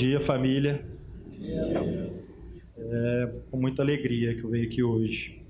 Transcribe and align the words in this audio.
dia, 0.00 0.18
família. 0.18 0.82
É 2.78 3.32
com 3.50 3.58
muita 3.58 3.82
alegria 3.82 4.34
que 4.34 4.42
eu 4.42 4.48
venho 4.48 4.64
aqui 4.66 4.82
hoje. 4.82 5.42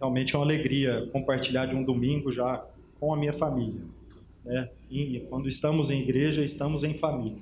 Realmente 0.00 0.34
é 0.34 0.38
uma 0.38 0.44
alegria 0.44 1.08
compartilhar 1.12 1.66
de 1.66 1.76
um 1.76 1.84
domingo 1.84 2.32
já 2.32 2.66
com 2.98 3.14
a 3.14 3.16
minha 3.16 3.32
família. 3.32 3.82
Né? 4.44 4.68
E 4.90 5.20
quando 5.28 5.46
estamos 5.46 5.88
em 5.88 6.02
igreja, 6.02 6.42
estamos 6.42 6.82
em 6.82 6.94
família. 6.94 7.40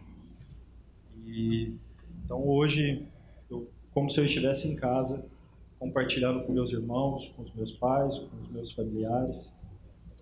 E, 1.27 1.73
então 2.23 2.47
hoje, 2.47 3.07
eu, 3.51 3.67
como 3.95 4.11
se 4.11 4.21
eu 4.21 4.27
estivesse 4.27 4.69
em 4.69 4.77
casa, 4.77 5.27
compartilhando 5.79 6.45
com 6.45 6.53
meus 6.53 6.73
irmãos, 6.73 7.31
com 7.31 7.41
os 7.41 7.55
meus 7.55 7.73
pais, 7.73 8.19
com 8.19 8.39
os 8.39 8.51
meus 8.51 8.71
familiares. 8.73 9.59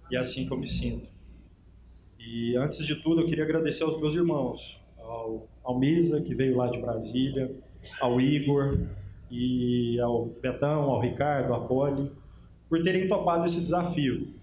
E 0.09 0.14
é 0.14 0.20
assim 0.20 0.46
que 0.46 0.52
eu 0.52 0.56
me 0.56 0.68
sinto. 0.68 1.09
E 2.20 2.56
antes 2.56 2.86
de 2.86 2.95
tudo, 2.95 3.23
eu 3.23 3.26
queria 3.26 3.42
agradecer 3.42 3.82
aos 3.82 3.98
meus 4.00 4.14
irmãos, 4.14 4.85
ao, 5.06 5.48
ao 5.62 5.78
Misa, 5.78 6.20
que 6.20 6.34
veio 6.34 6.56
lá 6.56 6.69
de 6.69 6.80
Brasília, 6.80 7.55
ao 8.01 8.20
Igor, 8.20 8.78
e 9.30 9.98
ao 10.01 10.27
Betão, 10.27 10.82
ao 10.84 11.01
Ricardo, 11.01 11.52
à 11.55 11.60
Poli, 11.60 12.10
por 12.69 12.82
terem 12.82 13.09
topado 13.09 13.45
esse 13.45 13.60
desafio. 13.60 14.34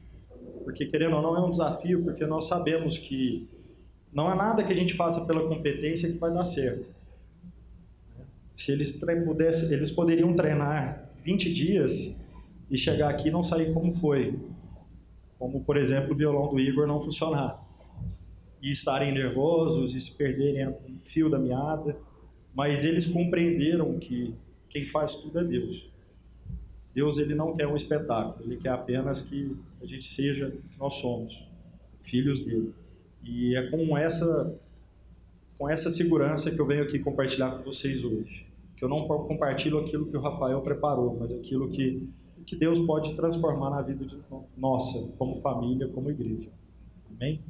Porque, 0.63 0.85
querendo 0.85 1.15
ou 1.15 1.21
não, 1.21 1.35
é 1.35 1.41
um 1.41 1.49
desafio, 1.49 2.03
porque 2.03 2.25
nós 2.25 2.47
sabemos 2.47 2.97
que 2.97 3.47
não 4.13 4.27
há 4.27 4.35
nada 4.35 4.63
que 4.63 4.71
a 4.71 4.75
gente 4.75 4.93
faça 4.93 5.25
pela 5.25 5.47
competência 5.47 6.11
que 6.11 6.17
vai 6.17 6.33
dar 6.33 6.45
certo. 6.45 6.85
Se 8.51 8.71
eles 8.71 8.93
pudessem, 9.25 9.71
eles 9.71 9.91
poderiam 9.91 10.33
treinar 10.35 11.09
20 11.23 11.53
dias 11.53 12.21
e 12.69 12.77
chegar 12.77 13.09
aqui 13.09 13.29
e 13.29 13.31
não 13.31 13.41
sair 13.41 13.73
como 13.73 13.91
foi. 13.91 14.39
Como, 15.39 15.63
por 15.63 15.75
exemplo, 15.75 16.13
o 16.13 16.15
violão 16.15 16.49
do 16.49 16.59
Igor 16.59 16.87
não 16.87 17.01
funcionar 17.01 17.62
e 18.63 18.71
estarem 18.71 19.13
nervosos 19.13 19.93
e 19.93 19.99
se 19.99 20.15
perderem 20.15 20.69
o 20.69 20.77
fio 21.01 21.29
da 21.29 21.37
meada, 21.37 21.97
mas 22.55 22.85
eles 22.85 23.05
compreenderam 23.05 23.99
que 23.99 24.33
quem 24.69 24.87
faz 24.87 25.15
tudo 25.15 25.37
é 25.39 25.43
Deus. 25.43 25.91
Deus 26.95 27.17
ele 27.17 27.35
não 27.35 27.53
quer 27.53 27.67
um 27.67 27.75
espetáculo, 27.75 28.45
ele 28.45 28.55
quer 28.55 28.69
apenas 28.69 29.27
que 29.27 29.53
a 29.81 29.85
gente 29.85 30.07
seja 30.07 30.49
que 30.49 30.79
nós 30.79 30.93
somos, 30.93 31.45
filhos 32.01 32.45
dele. 32.45 32.73
E 33.21 33.53
é 33.53 33.69
com 33.69 33.97
essa 33.97 34.57
com 35.57 35.69
essa 35.69 35.89
segurança 35.89 36.49
que 36.49 36.59
eu 36.59 36.65
venho 36.65 36.83
aqui 36.83 36.99
compartilhar 36.99 37.51
com 37.51 37.63
vocês 37.63 38.03
hoje. 38.03 38.47
Que 38.77 38.83
eu 38.83 38.89
não 38.89 39.07
compartilho 39.07 39.77
aquilo 39.79 40.05
que 40.05 40.15
o 40.15 40.21
Rafael 40.21 40.61
preparou, 40.61 41.17
mas 41.19 41.33
aquilo 41.33 41.69
que 41.69 42.07
que 42.45 42.55
Deus 42.55 42.79
pode 42.79 43.13
transformar 43.15 43.69
na 43.69 43.81
vida 43.81 44.05
de 44.05 44.17
nossa, 44.57 45.13
como 45.17 45.35
família, 45.35 45.87
como 45.87 46.09
igreja. 46.09 46.49
Amém? 47.09 47.41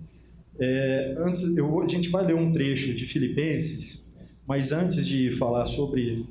É, 0.59 1.15
antes, 1.17 1.55
eu, 1.57 1.81
a 1.81 1.87
gente 1.87 2.09
vai 2.09 2.25
ler 2.25 2.35
um 2.35 2.51
trecho 2.51 2.93
de 2.93 3.05
Filipenses, 3.05 4.05
mas 4.47 4.71
antes 4.71 5.05
de 5.05 5.31
falar 5.31 5.65
sobre 5.65 6.25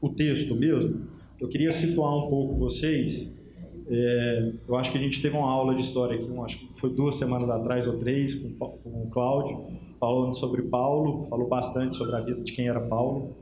o 0.00 0.08
texto 0.10 0.54
mesmo, 0.54 1.02
eu 1.40 1.48
queria 1.48 1.72
situar 1.72 2.14
um 2.16 2.28
pouco 2.28 2.54
vocês. 2.56 3.34
É, 3.86 4.52
eu 4.66 4.76
acho 4.76 4.90
que 4.92 4.98
a 4.98 5.00
gente 5.00 5.20
teve 5.20 5.36
uma 5.36 5.50
aula 5.50 5.74
de 5.74 5.82
história 5.82 6.16
aqui, 6.16 6.26
acho 6.38 6.58
que 6.58 6.78
foi 6.78 6.90
duas 6.90 7.16
semanas 7.16 7.50
atrás 7.50 7.86
ou 7.86 7.98
três, 7.98 8.34
com, 8.34 8.50
com 8.54 9.02
o 9.02 9.10
Cláudio, 9.10 9.66
falando 10.00 10.34
sobre 10.34 10.62
Paulo, 10.62 11.24
falou 11.24 11.48
bastante 11.48 11.96
sobre 11.96 12.16
a 12.16 12.20
vida 12.20 12.40
de 12.42 12.52
quem 12.52 12.68
era 12.68 12.80
Paulo. 12.80 13.36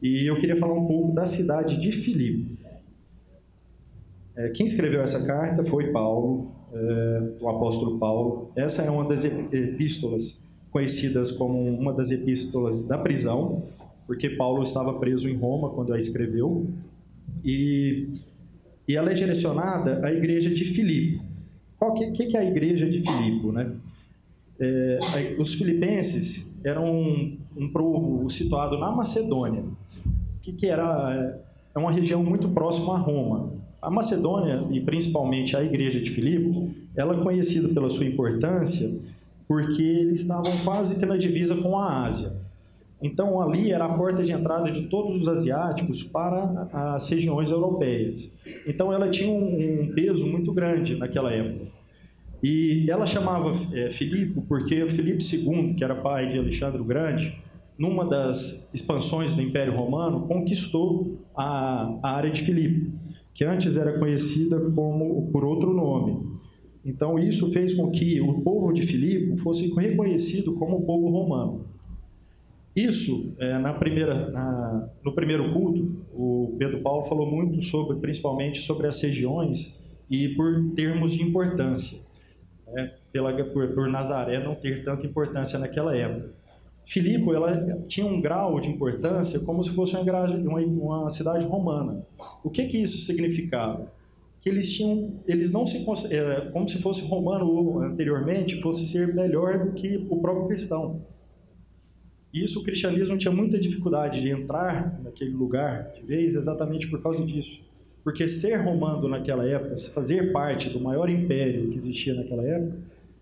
E 0.00 0.28
eu 0.28 0.36
queria 0.36 0.56
falar 0.56 0.74
um 0.74 0.86
pouco 0.86 1.14
da 1.14 1.24
cidade 1.24 1.78
de 1.78 1.92
Filipe. 1.92 2.58
É, 4.36 4.48
quem 4.50 4.64
escreveu 4.64 5.02
essa 5.02 5.24
carta 5.26 5.62
foi 5.62 5.92
Paulo, 5.92 6.52
é, 6.72 7.32
o 7.40 7.48
apóstolo 7.48 7.98
Paulo. 7.98 8.50
Essa 8.56 8.82
é 8.82 8.90
uma 8.90 9.04
das 9.04 9.24
epístolas 9.24 10.42
conhecidas 10.70 11.30
como 11.30 11.58
uma 11.58 11.92
das 11.92 12.10
epístolas 12.10 12.86
da 12.86 12.96
prisão, 12.96 13.62
porque 14.06 14.30
Paulo 14.30 14.62
estava 14.62 14.94
preso 14.94 15.28
em 15.28 15.36
Roma 15.36 15.70
quando 15.70 15.92
a 15.92 15.98
escreveu. 15.98 16.66
E, 17.44 18.08
e 18.88 18.96
ela 18.96 19.10
é 19.10 19.14
direcionada 19.14 20.04
à 20.04 20.12
igreja 20.12 20.50
de 20.50 20.64
Filipe. 20.64 21.20
O 21.80 21.92
que, 21.92 22.26
que, 22.26 22.36
é 22.36 22.40
a 22.40 22.44
igreja 22.44 22.88
de 22.88 23.00
Filipe? 23.00 23.46
Né? 23.48 23.72
É, 24.58 24.98
os 25.38 25.54
filipenses 25.54 26.56
eram 26.62 26.86
um, 26.86 27.38
um 27.56 27.68
povo 27.68 28.30
situado 28.30 28.78
na 28.78 28.92
Macedônia, 28.92 29.64
que, 30.40 30.52
que 30.52 30.66
era 30.66 31.42
é 31.74 31.78
uma 31.78 31.90
região 31.90 32.22
muito 32.22 32.48
próxima 32.50 32.94
a 32.94 32.98
Roma. 32.98 33.50
A 33.82 33.90
Macedônia, 33.90 34.64
e 34.70 34.80
principalmente 34.80 35.56
a 35.56 35.64
igreja 35.64 36.00
de 36.00 36.08
Filipe, 36.08 36.70
ela 36.94 37.18
é 37.18 37.20
conhecida 37.20 37.68
pela 37.68 37.90
sua 37.90 38.06
importância 38.06 38.96
porque 39.48 39.82
eles 39.82 40.20
estavam 40.20 40.52
quase 40.64 41.00
que 41.00 41.04
na 41.04 41.16
divisa 41.16 41.56
com 41.56 41.76
a 41.76 42.04
Ásia. 42.04 42.40
Então 43.02 43.40
ali 43.42 43.72
era 43.72 43.84
a 43.84 43.88
porta 43.88 44.22
de 44.22 44.30
entrada 44.30 44.70
de 44.70 44.82
todos 44.82 45.20
os 45.20 45.26
asiáticos 45.26 46.04
para 46.04 46.68
as 46.72 47.08
regiões 47.08 47.50
europeias. 47.50 48.38
Então 48.64 48.92
ela 48.92 49.10
tinha 49.10 49.32
um, 49.32 49.92
peso 49.92 50.28
muito 50.28 50.52
grande 50.52 50.94
naquela 50.94 51.32
época. 51.32 51.66
E 52.40 52.86
ela 52.88 53.04
chamava 53.04 53.52
é, 53.72 53.90
Filipe 53.90 54.40
porque 54.48 54.88
Filipe 54.88 55.24
II, 55.24 55.74
que 55.74 55.82
era 55.82 55.96
pai 55.96 56.28
de 56.28 56.38
Alexandre 56.38 56.80
o 56.80 56.84
Grande, 56.84 57.36
numa 57.76 58.04
das 58.04 58.68
expansões 58.72 59.34
do 59.34 59.42
Império 59.42 59.74
Romano, 59.74 60.28
conquistou 60.28 61.18
a, 61.36 61.98
a 62.00 62.10
área 62.12 62.30
de 62.30 62.42
Filipe 62.42 62.92
que 63.34 63.44
antes 63.44 63.76
era 63.76 63.98
conhecida 63.98 64.60
como 64.70 65.30
por 65.30 65.44
outro 65.44 65.72
nome. 65.72 66.36
Então 66.84 67.18
isso 67.18 67.52
fez 67.52 67.74
com 67.74 67.90
que 67.90 68.20
o 68.20 68.40
povo 68.42 68.72
de 68.72 68.82
Filipe 68.82 69.38
fosse 69.38 69.72
reconhecido 69.74 70.54
como 70.54 70.78
o 70.78 70.82
povo 70.82 71.08
romano. 71.08 71.66
Isso, 72.74 73.34
é, 73.38 73.58
na 73.58 73.74
primeira, 73.74 74.30
na, 74.30 74.88
no 75.04 75.14
primeiro 75.14 75.52
culto, 75.52 76.06
o 76.14 76.56
Pedro 76.58 76.80
Paulo 76.80 77.04
falou 77.04 77.30
muito 77.30 77.60
sobre, 77.60 77.98
principalmente 77.98 78.60
sobre 78.60 78.86
as 78.86 79.00
regiões 79.02 79.82
e 80.10 80.30
por 80.30 80.72
termos 80.74 81.12
de 81.12 81.22
importância, 81.22 82.00
né, 82.72 82.94
pela, 83.12 83.32
por, 83.44 83.68
por 83.68 83.88
Nazaré 83.88 84.42
não 84.42 84.54
ter 84.54 84.82
tanta 84.84 85.06
importância 85.06 85.58
naquela 85.58 85.94
época. 85.94 86.32
Filipe 86.84 87.30
ela 87.30 87.82
tinha 87.86 88.06
um 88.06 88.20
grau 88.20 88.60
de 88.60 88.68
importância 88.68 89.40
como 89.40 89.62
se 89.62 89.70
fosse 89.70 89.96
uma, 89.96 90.32
uma, 90.42 90.60
uma 91.00 91.10
cidade 91.10 91.46
romana. 91.46 92.04
O 92.44 92.50
que 92.50 92.66
que 92.66 92.78
isso 92.78 92.98
significava? 92.98 93.92
Que 94.40 94.48
eles 94.48 94.72
tinham, 94.72 95.20
eles 95.26 95.52
não 95.52 95.64
se 95.64 95.78
é, 96.10 96.50
como 96.52 96.68
se 96.68 96.82
fosse 96.82 97.02
romano 97.02 97.80
anteriormente, 97.80 98.60
fosse 98.60 98.86
ser 98.86 99.14
melhor 99.14 99.64
do 99.64 99.72
que 99.72 100.04
o 100.10 100.20
próprio 100.20 100.48
cristão. 100.48 101.00
Isso 102.34 102.60
o 102.60 102.64
cristianismo 102.64 103.16
tinha 103.16 103.32
muita 103.32 103.60
dificuldade 103.60 104.22
de 104.22 104.30
entrar 104.30 105.00
naquele 105.02 105.32
lugar 105.32 105.92
de 105.92 106.02
vez 106.02 106.34
exatamente 106.34 106.88
por 106.88 107.00
causa 107.02 107.24
disso. 107.24 107.62
Porque 108.02 108.26
ser 108.26 108.56
romano 108.56 109.06
naquela 109.06 109.46
época, 109.46 109.76
fazer 109.94 110.32
parte 110.32 110.70
do 110.70 110.80
maior 110.80 111.08
império 111.08 111.68
que 111.68 111.76
existia 111.76 112.14
naquela 112.14 112.42
época, 112.42 112.78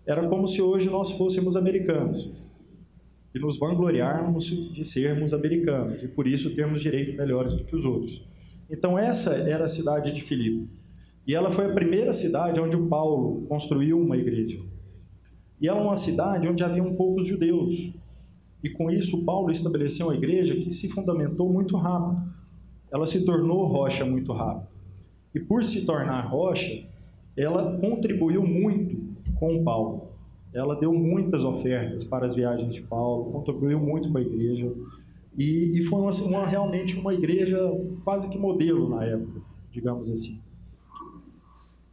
era 0.07 0.27
como 0.27 0.47
se 0.47 0.61
hoje 0.61 0.89
nós 0.89 1.11
fôssemos 1.11 1.55
americanos 1.55 2.31
e 3.33 3.39
nos 3.39 3.57
vangloriarmos 3.57 4.73
de 4.73 4.83
sermos 4.83 5.33
americanos 5.33 6.03
e 6.03 6.07
por 6.07 6.27
isso 6.27 6.53
termos 6.55 6.81
direitos 6.81 7.15
melhores 7.15 7.55
do 7.55 7.63
que 7.63 7.75
os 7.75 7.85
outros. 7.85 8.27
Então 8.69 8.97
essa 8.97 9.33
era 9.33 9.65
a 9.65 9.69
cidade 9.69 10.11
de 10.11 10.21
Filipe. 10.21 10.69
E 11.25 11.35
ela 11.35 11.51
foi 11.51 11.65
a 11.65 11.73
primeira 11.73 12.11
cidade 12.11 12.59
onde 12.59 12.75
o 12.75 12.87
Paulo 12.87 13.45
construiu 13.47 13.99
uma 13.99 14.17
igreja. 14.17 14.59
E 15.59 15.67
ela 15.67 15.79
é 15.79 15.83
uma 15.83 15.95
cidade 15.95 16.47
onde 16.47 16.63
havia 16.63 16.83
poucos 16.83 17.27
judeus. 17.27 17.93
E 18.63 18.69
com 18.69 18.89
isso 18.89 19.23
Paulo 19.23 19.51
estabeleceu 19.51 20.07
uma 20.07 20.15
igreja 20.15 20.55
que 20.55 20.71
se 20.71 20.89
fundamentou 20.89 21.51
muito 21.51 21.77
rápido. 21.77 22.21
Ela 22.91 23.05
se 23.05 23.23
tornou 23.23 23.65
rocha 23.65 24.03
muito 24.03 24.33
rápido. 24.33 24.67
E 25.33 25.39
por 25.39 25.63
se 25.63 25.85
tornar 25.85 26.21
rocha, 26.21 26.83
ela 27.37 27.77
contribuiu 27.79 28.45
muito 28.45 28.99
com 29.35 29.63
Paulo. 29.63 30.10
Ela 30.53 30.75
deu 30.75 30.93
muitas 30.93 31.45
ofertas 31.45 32.03
para 32.03 32.25
as 32.25 32.35
viagens 32.35 32.73
de 32.73 32.81
Paulo, 32.81 33.31
contribuiu 33.31 33.79
muito 33.79 34.11
com 34.11 34.17
a 34.17 34.21
igreja 34.21 34.71
e, 35.37 35.79
e 35.79 35.83
foi 35.83 35.99
uma, 36.01 36.11
uma, 36.11 36.45
realmente 36.45 36.97
uma 36.97 37.13
igreja 37.13 37.57
quase 38.03 38.29
que 38.29 38.37
modelo 38.37 38.89
na 38.89 39.05
época, 39.05 39.41
digamos 39.71 40.11
assim. 40.11 40.41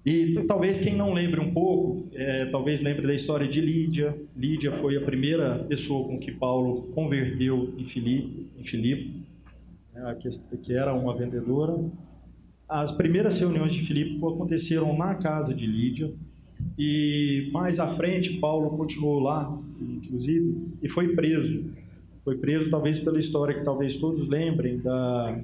E 0.05 0.43
talvez 0.47 0.81
quem 0.81 0.97
não 0.97 1.13
lembre 1.13 1.39
um 1.39 1.53
pouco, 1.53 2.09
é, 2.15 2.47
talvez 2.47 2.81
lembre 2.81 3.07
da 3.07 3.13
história 3.13 3.47
de 3.47 3.61
Lídia. 3.61 4.19
Lídia 4.35 4.73
foi 4.73 4.97
a 4.97 5.01
primeira 5.01 5.59
pessoa 5.69 6.07
com 6.07 6.19
que 6.19 6.33
Paulo 6.33 6.89
converteu 6.95 7.75
em 7.77 7.85
Filipe, 7.85 8.47
em 8.59 8.65
Filipe 8.65 9.23
né, 9.93 10.17
que, 10.63 10.73
era 10.73 10.95
uma 10.95 11.15
vendedora. 11.15 11.79
As 12.69 12.93
primeiras 12.93 13.39
reuniões 13.39 13.73
de 13.73 13.81
Filipe 13.81 14.17
aconteceram 14.17 14.97
na 14.97 15.15
casa 15.15 15.55
de 15.55 15.67
Lídia, 15.67 16.13
e 16.79 17.51
mais 17.53 17.81
à 17.81 17.89
frente, 17.89 18.39
Paulo 18.39 18.71
continuou 18.77 19.19
lá, 19.19 19.59
inclusive, 19.81 20.57
e 20.81 20.89
foi 20.89 21.15
preso. 21.17 21.73
Foi 22.25 22.37
preso, 22.37 22.71
talvez 22.71 23.01
pela 23.01 23.19
história 23.19 23.55
que 23.55 23.65
talvez 23.65 23.97
todos 23.97 24.29
lembrem, 24.29 24.79
da, 24.79 25.41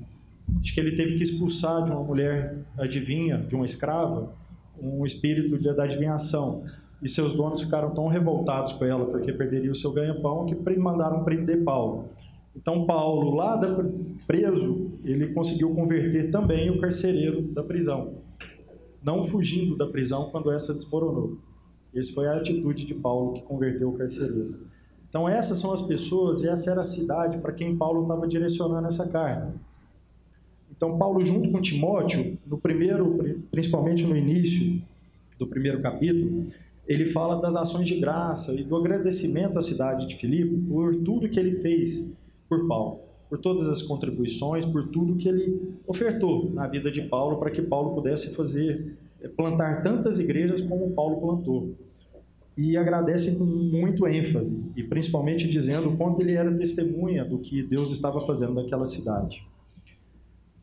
de 0.49 0.73
que 0.73 0.79
ele 0.79 0.93
teve 0.93 1.17
que 1.17 1.23
expulsar 1.25 1.83
de 1.83 1.91
uma 1.91 2.05
mulher 2.05 2.57
adivinha, 2.79 3.39
de 3.39 3.57
uma 3.57 3.65
escrava, 3.65 4.33
um 4.81 5.05
espírito 5.05 5.61
da 5.75 5.85
adivinhação. 5.85 6.63
E 7.03 7.09
seus 7.09 7.35
donos 7.35 7.63
ficaram 7.63 7.91
tão 7.91 8.07
revoltados 8.07 8.75
com 8.75 8.85
ela, 8.85 9.05
porque 9.07 9.33
perderia 9.33 9.73
o 9.73 9.75
seu 9.75 9.93
ganha-pão, 9.93 10.47
que 10.47 10.55
mandaram 10.79 11.25
prender 11.25 11.65
Paulo. 11.65 12.11
Então 12.57 12.87
Paulo, 12.87 13.35
lá 13.35 13.57
da, 13.57 13.85
preso, 14.27 14.93
ele 15.05 15.29
conseguiu 15.33 15.75
converter 15.75 16.31
também 16.31 16.71
o 16.71 16.81
carcereiro 16.81 17.43
da 17.43 17.63
prisão, 17.65 18.15
não 19.05 19.23
fugindo 19.23 19.77
da 19.77 19.87
prisão 19.87 20.31
quando 20.31 20.51
essa 20.51 20.73
desmoronou. 20.73 21.37
Essa 21.95 22.13
foi 22.13 22.27
a 22.27 22.37
atitude 22.37 22.87
de 22.87 22.95
Paulo 22.95 23.35
que 23.35 23.43
converteu 23.43 23.91
o 23.91 23.99
carcereiro. 23.99 24.65
Então 25.09 25.29
essas 25.29 25.59
são 25.59 25.73
as 25.73 25.83
pessoas 25.83 26.43
e 26.43 26.49
essa 26.49 26.71
era 26.71 26.81
a 26.81 26.85
cidade 26.85 27.39
para 27.39 27.53
quem 27.53 27.77
Paulo 27.77 28.03
estava 28.03 28.27
direcionando 28.27 28.89
essa 28.89 29.09
carta. 29.09 29.55
Então 30.77 30.99
Paulo 30.99 31.25
junto 31.25 31.51
com 31.53 31.61
Timóteo, 31.61 32.37
no 32.47 32.59
primeiro, 32.59 33.45
principalmente 33.51 34.03
no 34.03 34.17
início 34.17 34.83
do 35.39 35.47
primeiro 35.47 35.81
capítulo, 35.81 36.49
ele 36.87 37.07
fala 37.07 37.41
das 37.41 37.55
ações 37.55 37.87
de 37.87 38.01
graça 38.01 38.53
e 38.55 38.65
do 38.65 38.77
agradecimento 38.77 39.59
à 39.59 39.63
cidade 39.63 40.07
de 40.07 40.17
Filipe 40.17 40.57
por 40.69 40.97
tudo 40.97 41.29
que 41.29 41.39
ele 41.39 41.53
fez 41.61 42.11
por 42.49 42.67
Paulo, 42.67 43.01
por 43.35 43.39
todas 43.39 43.69
as 43.69 43.83
contribuições, 43.83 44.65
por 44.65 44.87
tudo 44.91 45.17
que 45.17 45.29
ele 45.29 45.61
ofertou 45.89 46.53
na 46.53 46.69
vida 46.69 46.89
de 46.89 47.03
Paulo 47.03 47.39
para 47.39 47.51
que 47.51 47.61
Paulo 47.61 47.93
pudesse 47.93 48.33
fazer 48.37 48.97
eh, 49.21 49.27
plantar 49.27 49.83
tantas 49.83 50.21
igrejas 50.21 50.61
como 50.61 50.93
Paulo 50.93 51.21
plantou. 51.21 51.75
E 52.57 52.77
agradece 52.77 53.35
com 53.35 53.45
muito 53.45 54.07
ênfase, 54.07 54.57
e 54.77 54.85
principalmente 54.85 55.49
dizendo 55.49 55.89
o 55.89 55.97
quanto 55.97 56.21
ele 56.21 56.35
era 56.35 56.55
testemunha 56.55 57.25
do 57.25 57.39
que 57.39 57.61
Deus 57.65 57.91
estava 57.91 58.21
fazendo 58.21 58.55
naquela 58.55 58.87
cidade. 58.87 59.45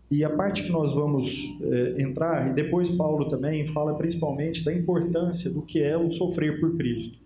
E 0.10 0.24
a 0.24 0.30
parte 0.30 0.64
que 0.64 0.72
nós 0.72 0.94
vamos 0.94 1.44
é, 1.64 2.02
entrar, 2.02 2.52
e 2.52 2.54
depois 2.54 2.96
Paulo 2.96 3.30
também 3.30 3.68
fala 3.68 3.96
principalmente 3.96 4.64
da 4.64 4.74
importância 4.74 5.52
do 5.52 5.62
que 5.62 5.84
é 5.84 5.98
o 5.98 6.10
sofrer 6.10 6.62
por 6.62 6.78
Cristo. 6.78 7.20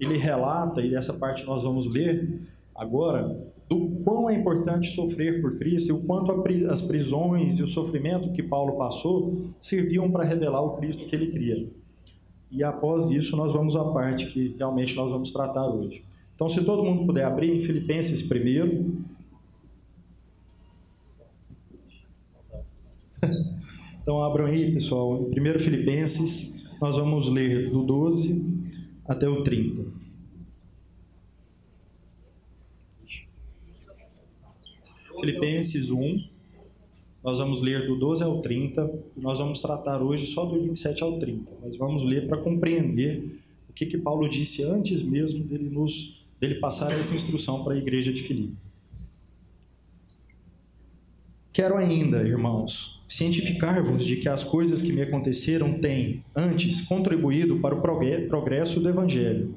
Ele 0.00 0.16
relata, 0.16 0.80
e 0.80 0.94
essa 0.94 1.12
parte 1.12 1.44
nós 1.44 1.62
vamos 1.62 1.86
ler 1.86 2.40
agora, 2.74 3.36
do 3.68 3.88
quão 4.02 4.30
é 4.30 4.34
importante 4.34 4.88
sofrer 4.88 5.42
por 5.42 5.58
Cristo 5.58 5.88
e 5.88 5.92
o 5.92 6.02
quanto 6.02 6.32
as 6.70 6.82
prisões 6.82 7.58
e 7.58 7.62
o 7.62 7.66
sofrimento 7.66 8.32
que 8.32 8.42
Paulo 8.42 8.78
passou 8.78 9.46
serviam 9.60 10.10
para 10.10 10.24
revelar 10.24 10.62
o 10.62 10.76
Cristo 10.76 11.06
que 11.06 11.14
ele 11.14 11.30
cria. 11.30 11.68
E 12.50 12.64
após 12.64 13.10
isso, 13.10 13.36
nós 13.36 13.52
vamos 13.52 13.76
à 13.76 13.84
parte 13.84 14.26
que 14.26 14.54
realmente 14.58 14.96
nós 14.96 15.10
vamos 15.10 15.30
tratar 15.30 15.66
hoje. 15.66 16.02
Então, 16.34 16.48
se 16.48 16.64
todo 16.64 16.82
mundo 16.82 17.04
puder 17.04 17.24
abrir 17.24 17.54
em 17.54 17.60
Filipenses 17.60 18.22
primeiro, 18.22 18.96
Então 24.08 24.22
abram 24.24 24.46
aí, 24.46 24.72
pessoal, 24.72 25.20
1 25.20 25.58
Filipenses, 25.58 26.64
nós 26.80 26.96
vamos 26.96 27.28
ler 27.28 27.70
do 27.70 27.82
12 27.82 28.42
até 29.06 29.28
o 29.28 29.42
30. 29.42 29.84
Filipenses 35.18 35.90
1, 35.90 36.24
nós 37.22 37.38
vamos 37.38 37.60
ler 37.60 37.86
do 37.86 37.96
12 37.96 38.22
ao 38.22 38.40
30, 38.40 38.90
e 39.16 39.20
nós 39.20 39.38
vamos 39.38 39.60
tratar 39.60 40.02
hoje 40.02 40.26
só 40.26 40.44
do 40.44 40.60
27 40.62 41.02
ao 41.02 41.18
30, 41.18 41.52
mas 41.62 41.76
vamos 41.76 42.04
ler 42.04 42.28
para 42.28 42.38
compreender 42.38 43.38
o 43.68 43.72
que, 43.72 43.86
que 43.86 43.98
Paulo 43.98 44.28
disse 44.28 44.62
antes 44.62 45.02
mesmo 45.02 45.44
dele, 45.44 45.68
nos, 45.68 46.24
dele 46.40 46.56
passar 46.56 46.92
essa 46.92 47.14
instrução 47.14 47.64
para 47.64 47.74
a 47.74 47.78
igreja 47.78 48.12
de 48.12 48.22
Filipe. 48.22 48.56
Quero 51.52 51.76
ainda, 51.76 52.22
irmãos, 52.22 53.02
cientificar-vos 53.08 54.04
de 54.04 54.16
que 54.16 54.28
as 54.28 54.44
coisas 54.44 54.80
que 54.80 54.92
me 54.92 55.02
aconteceram 55.02 55.74
têm, 55.80 56.22
antes, 56.34 56.82
contribuído 56.82 57.58
para 57.58 57.74
o 57.74 57.80
progresso 57.80 58.78
do 58.78 58.88
Evangelho, 58.88 59.56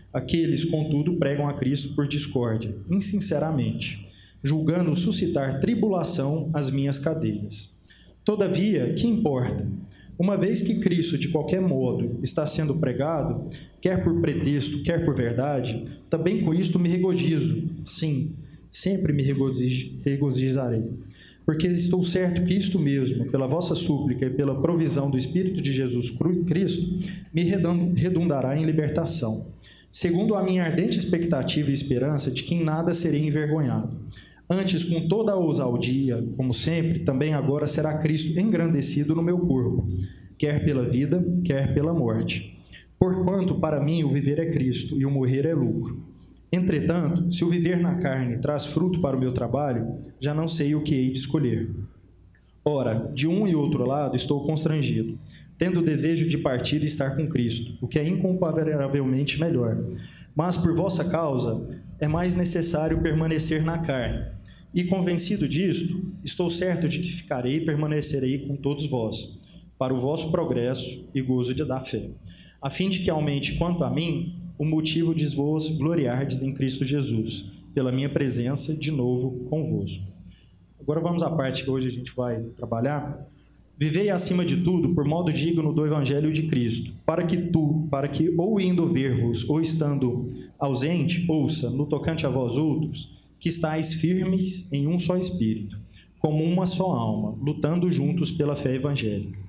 aqueles, 0.13 0.65
contudo, 0.65 1.17
pregam 1.17 1.47
a 1.47 1.53
Cristo 1.53 1.95
por 1.95 2.07
discórdia, 2.07 2.75
insinceramente, 2.89 4.07
julgando 4.43 4.95
suscitar 4.95 5.59
tribulação 5.59 6.49
às 6.53 6.69
minhas 6.69 6.99
cadeias. 6.99 7.79
Todavia, 8.23 8.93
que 8.93 9.07
importa? 9.07 9.67
Uma 10.17 10.37
vez 10.37 10.61
que 10.61 10.79
Cristo, 10.79 11.17
de 11.17 11.29
qualquer 11.29 11.61
modo, 11.61 12.19
está 12.21 12.45
sendo 12.45 12.75
pregado, 12.75 13.47
quer 13.79 14.03
por 14.03 14.21
pretexto, 14.21 14.83
quer 14.83 15.03
por 15.03 15.15
verdade, 15.15 15.85
também 16.09 16.43
com 16.43 16.53
isto 16.53 16.77
me 16.77 16.89
regozijo. 16.89 17.69
Sim, 17.83 18.33
sempre 18.71 19.13
me 19.13 19.23
regozijarei 20.03 20.83
porque 21.45 21.67
estou 21.67 22.03
certo 22.03 22.45
que 22.45 22.53
isto 22.53 22.79
mesmo, 22.79 23.25
pela 23.25 23.47
vossa 23.47 23.75
súplica 23.75 24.25
e 24.25 24.29
pela 24.29 24.61
provisão 24.61 25.09
do 25.09 25.17
Espírito 25.17 25.61
de 25.61 25.73
Jesus 25.73 26.13
Cristo, 26.47 26.99
me 27.33 27.43
redundará 27.43 28.57
em 28.57 28.63
libertação, 28.63 29.47
segundo 29.91 30.35
a 30.35 30.43
minha 30.43 30.63
ardente 30.63 30.97
expectativa 30.97 31.69
e 31.69 31.73
esperança 31.73 32.31
de 32.31 32.43
que 32.43 32.55
em 32.55 32.63
nada 32.63 32.93
serei 32.93 33.27
envergonhado. 33.27 33.99
Antes, 34.49 34.83
com 34.83 35.07
toda 35.07 35.31
a 35.31 35.37
ousadia, 35.37 36.27
como 36.35 36.53
sempre, 36.53 36.99
também 36.99 37.33
agora 37.33 37.67
será 37.67 37.97
Cristo 37.99 38.37
engrandecido 38.39 39.15
no 39.15 39.23
meu 39.23 39.39
corpo, 39.39 39.87
quer 40.37 40.63
pela 40.63 40.83
vida, 40.83 41.25
quer 41.43 41.73
pela 41.73 41.93
morte. 41.93 42.57
Porquanto 42.99 43.55
para 43.55 43.83
mim 43.83 44.03
o 44.03 44.09
viver 44.09 44.39
é 44.39 44.51
Cristo 44.51 44.99
e 44.99 45.05
o 45.05 45.11
morrer 45.11 45.45
é 45.45 45.53
lucro. 45.53 46.03
Entretanto, 46.51 47.31
se 47.31 47.45
o 47.45 47.49
viver 47.49 47.79
na 47.79 47.95
carne 47.95 48.39
traz 48.39 48.65
fruto 48.65 48.99
para 48.99 49.15
o 49.15 49.19
meu 49.19 49.31
trabalho, 49.31 49.95
já 50.19 50.33
não 50.33 50.47
sei 50.47 50.75
o 50.75 50.83
que 50.83 50.93
hei 50.93 51.11
de 51.11 51.17
escolher. 51.17 51.69
Ora, 52.63 53.09
de 53.13 53.27
um 53.27 53.47
e 53.47 53.55
outro 53.55 53.85
lado 53.85 54.15
estou 54.15 54.45
constrangido, 54.45 55.17
tendo 55.61 55.79
o 55.79 55.83
desejo 55.83 56.27
de 56.27 56.39
partir 56.39 56.81
e 56.81 56.87
estar 56.87 57.15
com 57.15 57.29
Cristo, 57.29 57.77
o 57.79 57.87
que 57.87 57.99
é 57.99 58.07
incomparavelmente 58.07 59.39
melhor. 59.39 59.77
Mas 60.33 60.57
por 60.57 60.75
vossa 60.75 61.05
causa 61.05 61.79
é 61.99 62.07
mais 62.07 62.33
necessário 62.33 62.99
permanecer 62.99 63.63
na 63.63 63.77
carne. 63.77 64.25
E 64.73 64.85
convencido 64.85 65.47
disto, 65.47 66.15
estou 66.23 66.49
certo 66.49 66.89
de 66.89 66.97
que 66.97 67.11
ficarei 67.11 67.57
e 67.57 67.63
permanecerei 67.63 68.39
com 68.47 68.55
todos 68.55 68.89
vós, 68.89 69.39
para 69.77 69.93
o 69.93 69.99
vosso 69.99 70.31
progresso 70.31 71.07
e 71.13 71.21
gozo 71.21 71.53
de 71.53 71.63
da 71.63 71.79
fé, 71.79 72.09
a 72.59 72.67
fim 72.71 72.89
de 72.89 72.97
que 72.97 73.11
aumente 73.11 73.55
quanto 73.59 73.83
a 73.83 73.89
mim 73.91 74.41
o 74.57 74.65
motivo 74.65 75.13
de 75.13 75.27
vos 75.27 75.69
gloriardes 75.69 76.41
em 76.41 76.55
Cristo 76.55 76.83
Jesus, 76.87 77.51
pela 77.71 77.91
minha 77.91 78.09
presença 78.09 78.75
de 78.75 78.89
novo 78.89 79.45
convosco. 79.47 80.11
Agora 80.79 80.99
vamos 80.99 81.21
à 81.21 81.29
parte 81.29 81.63
que 81.63 81.69
hoje 81.69 81.87
a 81.87 81.91
gente 81.91 82.11
vai 82.15 82.41
trabalhar. 82.55 83.27
Vivei 83.77 84.09
acima 84.09 84.45
de 84.45 84.63
tudo 84.63 84.93
por 84.93 85.05
modo 85.05 85.33
digno 85.33 85.73
do 85.73 85.85
evangelho 85.85 86.31
de 86.31 86.43
Cristo, 86.43 86.93
para 87.05 87.23
que 87.23 87.37
tu, 87.37 87.87
para 87.89 88.07
que 88.07 88.33
ou 88.37 88.59
indo 88.59 88.87
ver-vos 88.87 89.49
ou 89.49 89.59
estando 89.59 90.33
ausente, 90.59 91.25
ouça 91.29 91.69
no 91.69 91.85
tocante 91.85 92.25
a 92.25 92.29
vós 92.29 92.57
outros, 92.57 93.19
que 93.39 93.49
estáis 93.49 93.93
firmes 93.93 94.71
em 94.71 94.87
um 94.87 94.99
só 94.99 95.17
espírito, 95.17 95.77
como 96.19 96.43
uma 96.43 96.65
só 96.65 96.91
alma, 96.91 97.35
lutando 97.41 97.91
juntos 97.91 98.31
pela 98.31 98.55
fé 98.55 98.75
evangélica, 98.75 99.39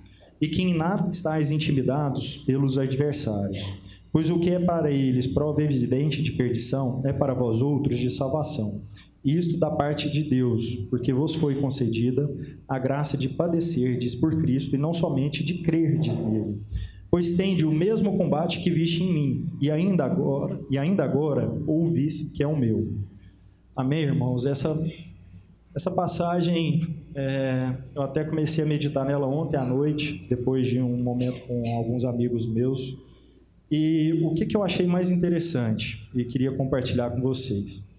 e 0.40 0.48
que 0.48 0.62
em 0.62 0.74
nada 0.74 1.10
estáis 1.10 1.50
intimidados 1.50 2.38
pelos 2.38 2.78
adversários 2.78 3.92
Pois 4.12 4.28
o 4.28 4.38
que 4.38 4.50
é 4.50 4.58
para 4.58 4.90
eles 4.90 5.26
prova 5.26 5.62
evidente 5.62 6.22
de 6.22 6.32
perdição 6.32 7.00
é 7.02 7.14
para 7.14 7.32
vós 7.32 7.62
outros 7.62 7.98
de 7.98 8.10
salvação. 8.10 8.82
Isto 9.24 9.58
da 9.58 9.70
parte 9.70 10.10
de 10.10 10.24
Deus, 10.24 10.74
porque 10.90 11.12
vos 11.12 11.34
foi 11.34 11.54
concedida 11.54 12.28
a 12.68 12.78
graça 12.78 13.16
de 13.16 13.28
padecerdes 13.28 14.16
por 14.16 14.36
Cristo 14.40 14.74
e 14.74 14.78
não 14.78 14.92
somente 14.92 15.44
de 15.44 15.58
crerdes 15.62 16.20
nele. 16.20 16.60
Pois 17.08 17.36
tende 17.36 17.64
o 17.64 17.70
mesmo 17.70 18.16
combate 18.16 18.62
que 18.62 18.70
viste 18.70 19.02
em 19.02 19.12
mim, 19.12 19.46
e 19.60 19.70
ainda 19.70 20.04
agora, 20.04 20.58
e 20.70 20.76
ainda 20.76 21.04
agora 21.04 21.48
ouvis 21.66 22.32
que 22.32 22.42
é 22.42 22.46
o 22.46 22.56
meu. 22.56 22.90
Amém, 23.76 24.00
irmãos? 24.00 24.44
Essa, 24.44 24.82
essa 25.74 25.90
passagem, 25.90 26.80
é, 27.14 27.76
eu 27.94 28.02
até 28.02 28.24
comecei 28.24 28.64
a 28.64 28.66
meditar 28.66 29.06
nela 29.06 29.26
ontem 29.26 29.56
à 29.56 29.64
noite, 29.64 30.26
depois 30.28 30.66
de 30.66 30.80
um 30.80 30.96
momento 30.96 31.46
com 31.46 31.76
alguns 31.76 32.04
amigos 32.04 32.44
meus. 32.46 32.98
E 33.70 34.20
o 34.24 34.34
que, 34.34 34.46
que 34.46 34.56
eu 34.56 34.64
achei 34.64 34.86
mais 34.86 35.10
interessante 35.10 36.10
e 36.14 36.24
queria 36.24 36.52
compartilhar 36.52 37.10
com 37.10 37.22
vocês? 37.22 37.91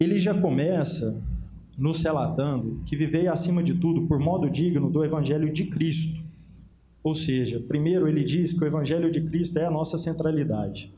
Ele 0.00 0.18
já 0.18 0.32
começa 0.32 1.22
nos 1.76 2.00
relatando 2.00 2.80
que 2.86 2.96
vivei 2.96 3.28
acima 3.28 3.62
de 3.62 3.74
tudo 3.74 4.06
por 4.06 4.18
modo 4.18 4.48
digno 4.48 4.90
do 4.90 5.04
Evangelho 5.04 5.52
de 5.52 5.66
Cristo. 5.66 6.24
Ou 7.04 7.14
seja, 7.14 7.60
primeiro 7.60 8.08
ele 8.08 8.24
diz 8.24 8.58
que 8.58 8.64
o 8.64 8.66
Evangelho 8.66 9.10
de 9.10 9.20
Cristo 9.20 9.58
é 9.58 9.66
a 9.66 9.70
nossa 9.70 9.98
centralidade. 9.98 10.90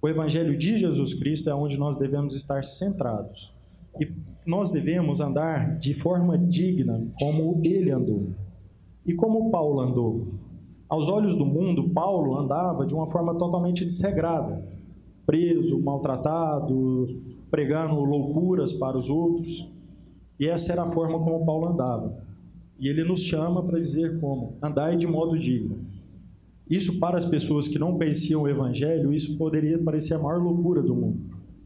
O 0.00 0.08
Evangelho 0.08 0.56
de 0.56 0.78
Jesus 0.78 1.12
Cristo 1.12 1.50
é 1.50 1.54
onde 1.54 1.76
nós 1.76 1.98
devemos 1.98 2.34
estar 2.34 2.64
centrados. 2.64 3.52
E 4.00 4.10
nós 4.46 4.70
devemos 4.70 5.20
andar 5.20 5.76
de 5.76 5.92
forma 5.92 6.38
digna 6.38 7.06
como 7.18 7.60
ele 7.62 7.90
andou. 7.90 8.28
E 9.04 9.12
como 9.12 9.50
Paulo 9.50 9.80
andou? 9.80 10.28
Aos 10.88 11.10
olhos 11.10 11.36
do 11.36 11.44
mundo, 11.44 11.90
Paulo 11.90 12.38
andava 12.38 12.86
de 12.86 12.94
uma 12.94 13.06
forma 13.06 13.34
totalmente 13.36 13.84
desregrada, 13.84 14.64
preso, 15.26 15.82
maltratado, 15.82 17.36
pregando 17.50 17.94
loucuras 18.04 18.72
para 18.72 18.96
os 18.96 19.08
outros. 19.08 19.72
E 20.38 20.46
essa 20.46 20.72
era 20.72 20.82
a 20.82 20.90
forma 20.90 21.18
como 21.18 21.44
Paulo 21.44 21.68
andava. 21.68 22.22
E 22.78 22.88
ele 22.88 23.04
nos 23.04 23.20
chama 23.20 23.62
para 23.62 23.80
dizer 23.80 24.20
como: 24.20 24.56
andai 24.62 24.96
de 24.96 25.06
modo 25.06 25.38
digno. 25.38 25.78
Isso 26.68 26.98
para 26.98 27.16
as 27.16 27.24
pessoas 27.24 27.66
que 27.66 27.78
não 27.78 27.96
conheciam 27.96 28.42
o 28.42 28.48
evangelho, 28.48 29.12
isso 29.12 29.38
poderia 29.38 29.78
parecer 29.78 30.14
a 30.14 30.18
maior 30.18 30.42
loucura 30.42 30.82
do 30.82 30.94
mundo. 30.94 31.18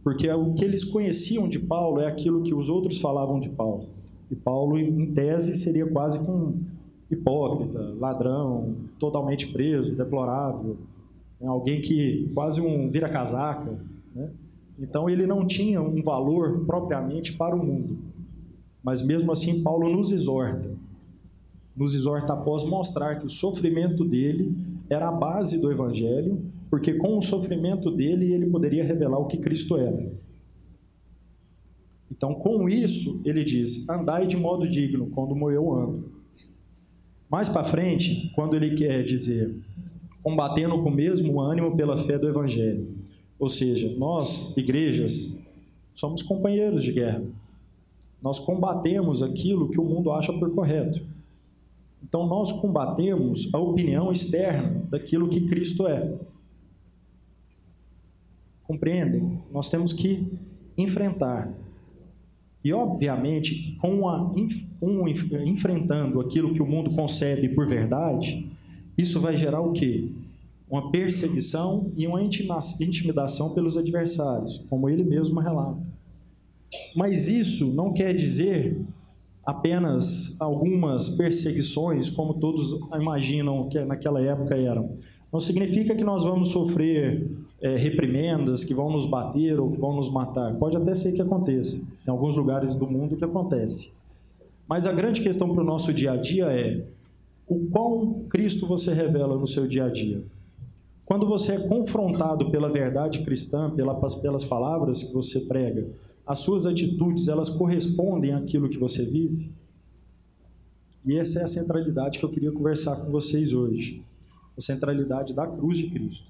Porque 0.03 0.31
o 0.31 0.55
que 0.55 0.65
eles 0.65 0.85
conheciam 0.85 1.49
de 1.49 1.59
Paulo 1.59 2.01
é 2.01 2.07
aquilo 2.07 2.43
que 2.43 2.55
os 2.55 2.69
outros 2.69 3.01
falavam 3.01 3.41
de 3.41 3.49
Paulo. 3.49 3.89
E 4.31 4.37
Paulo, 4.37 4.79
em 4.79 5.13
tese, 5.13 5.55
seria 5.55 5.87
quase 5.87 6.25
com 6.25 6.55
hipócrita, 7.11 7.95
ladrão, 7.99 8.77
totalmente 8.99 9.53
preso, 9.53 9.95
deplorável, 9.95 10.79
né? 11.41 11.47
alguém 11.47 11.81
que 11.83 12.31
quase 12.35 12.61
um 12.61 12.91
vira-casaca. 12.91 13.79
Né? 14.15 14.31
Então 14.83 15.09
ele 15.09 15.27
não 15.27 15.47
tinha 15.47 15.81
um 15.81 16.03
valor 16.03 16.67
propriamente 16.67 17.35
para 17.35 17.55
o 17.55 17.65
mundo. 17.65 17.97
Mas 18.83 19.07
mesmo 19.07 19.31
assim, 19.31 19.63
Paulo 19.63 19.89
nos 19.89 20.11
exorta. 20.11 20.75
Nos 21.75 21.95
exorta 21.95 22.33
após 22.33 22.65
mostrar 22.65 23.21
que 23.21 23.27
o 23.27 23.31
sofrimento 23.31 24.05
dele 24.05 24.55
era 24.91 25.09
a 25.09 25.13
base 25.13 25.61
do 25.61 25.71
evangelho, 25.71 26.45
porque 26.69 26.95
com 26.95 27.17
o 27.17 27.23
sofrimento 27.23 27.91
dele 27.91 28.33
ele 28.33 28.51
poderia 28.51 28.85
revelar 28.85 29.19
o 29.19 29.27
que 29.27 29.39
Cristo 29.39 29.77
era. 29.77 30.13
Então, 32.11 32.35
com 32.35 32.69
isso, 32.69 33.23
ele 33.25 33.43
diz: 33.43 33.89
andai 33.89 34.27
de 34.27 34.37
modo 34.37 34.69
digno, 34.69 35.09
como 35.11 35.51
eu 35.51 35.73
ando. 35.73 36.13
Mais 37.31 37.49
para 37.49 37.65
frente, 37.65 38.31
quando 38.35 38.55
ele 38.55 38.75
quer 38.75 39.03
dizer 39.05 39.63
combatendo 40.23 40.81
com 40.83 40.89
o 40.89 40.95
mesmo 40.95 41.41
ânimo 41.41 41.77
pela 41.77 41.97
fé 41.97 42.19
do 42.19 42.29
Evangelho. 42.29 42.89
Ou 43.43 43.49
seja, 43.49 43.93
nós, 43.99 44.57
igrejas, 44.57 45.37
somos 45.93 46.23
companheiros 46.23 46.85
de 46.85 46.93
guerra. 46.93 47.25
Nós 48.23 48.39
combatemos 48.39 49.21
aquilo 49.21 49.69
que 49.69 49.81
o 49.81 49.85
mundo 49.85 50.13
acha 50.13 50.33
por 50.33 50.55
correto. 50.55 51.03
Então, 52.05 52.25
nós 52.25 52.53
combatemos 52.53 53.53
a 53.53 53.59
opinião 53.59 54.13
externa 54.13 54.87
daquilo 54.89 55.29
que 55.29 55.41
Cristo 55.41 55.89
é. 55.89 56.15
Compreendem? 58.63 59.41
Nós 59.51 59.69
temos 59.69 59.93
que 59.93 60.25
enfrentar 60.79 61.53
e, 62.63 62.73
obviamente, 62.73 63.77
com 63.81 64.09
a, 64.09 64.23
um 64.81 65.09
enfrentando 65.09 66.21
aquilo 66.21 66.55
que 66.55 66.63
o 66.63 66.67
mundo 66.67 66.93
concebe 66.93 67.49
por 67.49 67.67
verdade, 67.67 68.49
isso 68.97 69.21
vai 69.21 69.37
gerar 69.37 69.63
o 69.63 69.73
quê? 69.73 70.13
Uma 70.73 70.91
perseguição 70.91 71.93
e 71.99 72.07
uma 72.07 72.23
intimidação 72.23 73.53
pelos 73.53 73.77
adversários, 73.77 74.65
como 74.71 74.89
ele 74.89 75.05
mesmo 75.05 75.39
relata. 75.39 75.83
Mas 76.97 77.29
isso 77.29 77.75
não 77.75 77.93
quer 77.93 78.15
dizer 78.15 78.81
apenas 79.45 80.41
algumas 80.41 81.11
perseguições, 81.11 82.09
como 82.09 82.41
todos 82.41 82.81
imaginam 82.99 83.69
que 83.69 83.85
naquela 83.85 84.23
época 84.23 84.57
eram. 84.57 84.97
Não 85.31 85.41
significa 85.41 85.95
que 85.95 86.05
nós 86.05 86.25
vamos 86.25 86.49
sofrer 86.49 87.31
é, 87.61 87.77
reprimendas, 87.77 88.65
que 88.65 88.73
vão 88.73 88.91
nos 88.91 89.05
bater 89.05 89.61
ou 89.61 89.71
que 89.71 89.79
vão 89.79 89.95
nos 89.95 90.11
matar. 90.11 90.55
Pode 90.55 90.79
até 90.79 90.95
ser 90.95 91.13
que 91.13 91.21
aconteça, 91.21 91.87
em 92.07 92.11
alguns 92.11 92.35
lugares 92.35 92.75
do 92.75 92.87
mundo 92.87 93.15
que 93.15 93.25
acontece. 93.25 93.95
Mas 94.67 94.87
a 94.87 94.93
grande 94.93 95.21
questão 95.21 95.53
para 95.53 95.63
o 95.63 95.67
nosso 95.67 95.93
dia 95.93 96.13
a 96.13 96.17
dia 96.17 96.47
é 96.47 96.83
o 97.47 97.67
quão 97.71 98.25
Cristo 98.31 98.67
você 98.67 98.95
revela 98.95 99.39
no 99.39 99.47
seu 99.47 99.67
dia 99.67 99.85
a 99.85 99.91
dia. 99.91 100.23
Quando 101.13 101.27
você 101.27 101.57
é 101.57 101.69
confrontado 101.69 102.51
pela 102.51 102.73
verdade 102.73 103.23
cristã, 103.23 103.69
pelas, 103.69 104.15
pelas 104.15 104.47
palavras 104.47 105.03
que 105.03 105.13
você 105.13 105.41
prega, 105.41 105.93
as 106.27 106.39
suas 106.39 106.65
atitudes, 106.65 107.29
elas 107.29 107.51
correspondem 107.51 108.33
àquilo 108.33 108.67
que 108.67 108.79
você 108.79 109.05
vive? 109.05 109.53
E 111.05 111.19
essa 111.19 111.41
é 111.41 111.43
a 111.45 111.47
centralidade 111.47 112.19
que 112.19 112.25
eu 112.25 112.31
queria 112.31 112.51
conversar 112.51 112.97
com 112.97 113.13
vocês 113.13 113.53
hoje. 113.53 114.03
A 114.57 114.61
centralidade 114.63 115.35
da 115.35 115.47
cruz 115.47 115.77
de 115.77 115.91
Cristo. 115.91 116.29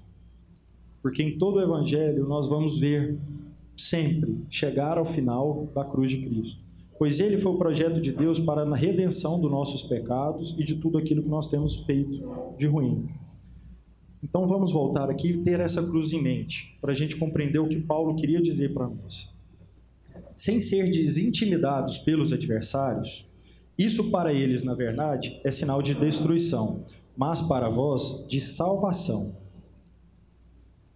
Porque 1.01 1.23
em 1.23 1.37
todo 1.37 1.59
o 1.59 1.61
Evangelho 1.61 2.27
nós 2.27 2.49
vamos 2.49 2.77
ver 2.77 3.17
sempre 3.77 4.37
chegar 4.49 4.97
ao 4.97 5.05
final 5.05 5.65
da 5.73 5.85
cruz 5.85 6.11
de 6.11 6.25
Cristo. 6.25 6.61
Pois 6.99 7.21
ele 7.21 7.37
foi 7.37 7.53
o 7.53 7.57
projeto 7.57 8.01
de 8.01 8.11
Deus 8.11 8.37
para 8.37 8.63
a 8.63 8.75
redenção 8.75 9.39
dos 9.39 9.49
nossos 9.49 9.83
pecados 9.83 10.53
e 10.59 10.63
de 10.65 10.75
tudo 10.75 10.97
aquilo 10.97 11.23
que 11.23 11.29
nós 11.29 11.47
temos 11.47 11.73
feito 11.85 12.21
de 12.57 12.67
ruim. 12.67 13.22
Então 14.23 14.47
vamos 14.47 14.71
voltar 14.71 15.09
aqui 15.09 15.29
e 15.29 15.37
ter 15.39 15.59
essa 15.59 15.83
cruz 15.83 16.13
em 16.13 16.21
mente, 16.21 16.77
para 16.79 16.91
a 16.91 16.95
gente 16.95 17.17
compreender 17.17 17.59
o 17.59 17.67
que 17.67 17.81
Paulo 17.81 18.15
queria 18.15 18.41
dizer 18.41 18.73
para 18.73 18.87
nós. 18.87 19.37
Sem 20.37 20.59
ser 20.59 20.89
desintimidados 20.89 21.97
pelos 21.99 22.31
adversários, 22.31 23.27
isso 23.77 24.09
para 24.09 24.31
eles, 24.31 24.63
na 24.63 24.73
verdade, 24.73 25.41
é 25.43 25.51
sinal 25.51 25.81
de 25.81 25.93
destruição, 25.93 26.85
mas 27.17 27.41
para 27.41 27.69
vós, 27.69 28.25
de 28.27 28.39
salvação 28.39 29.43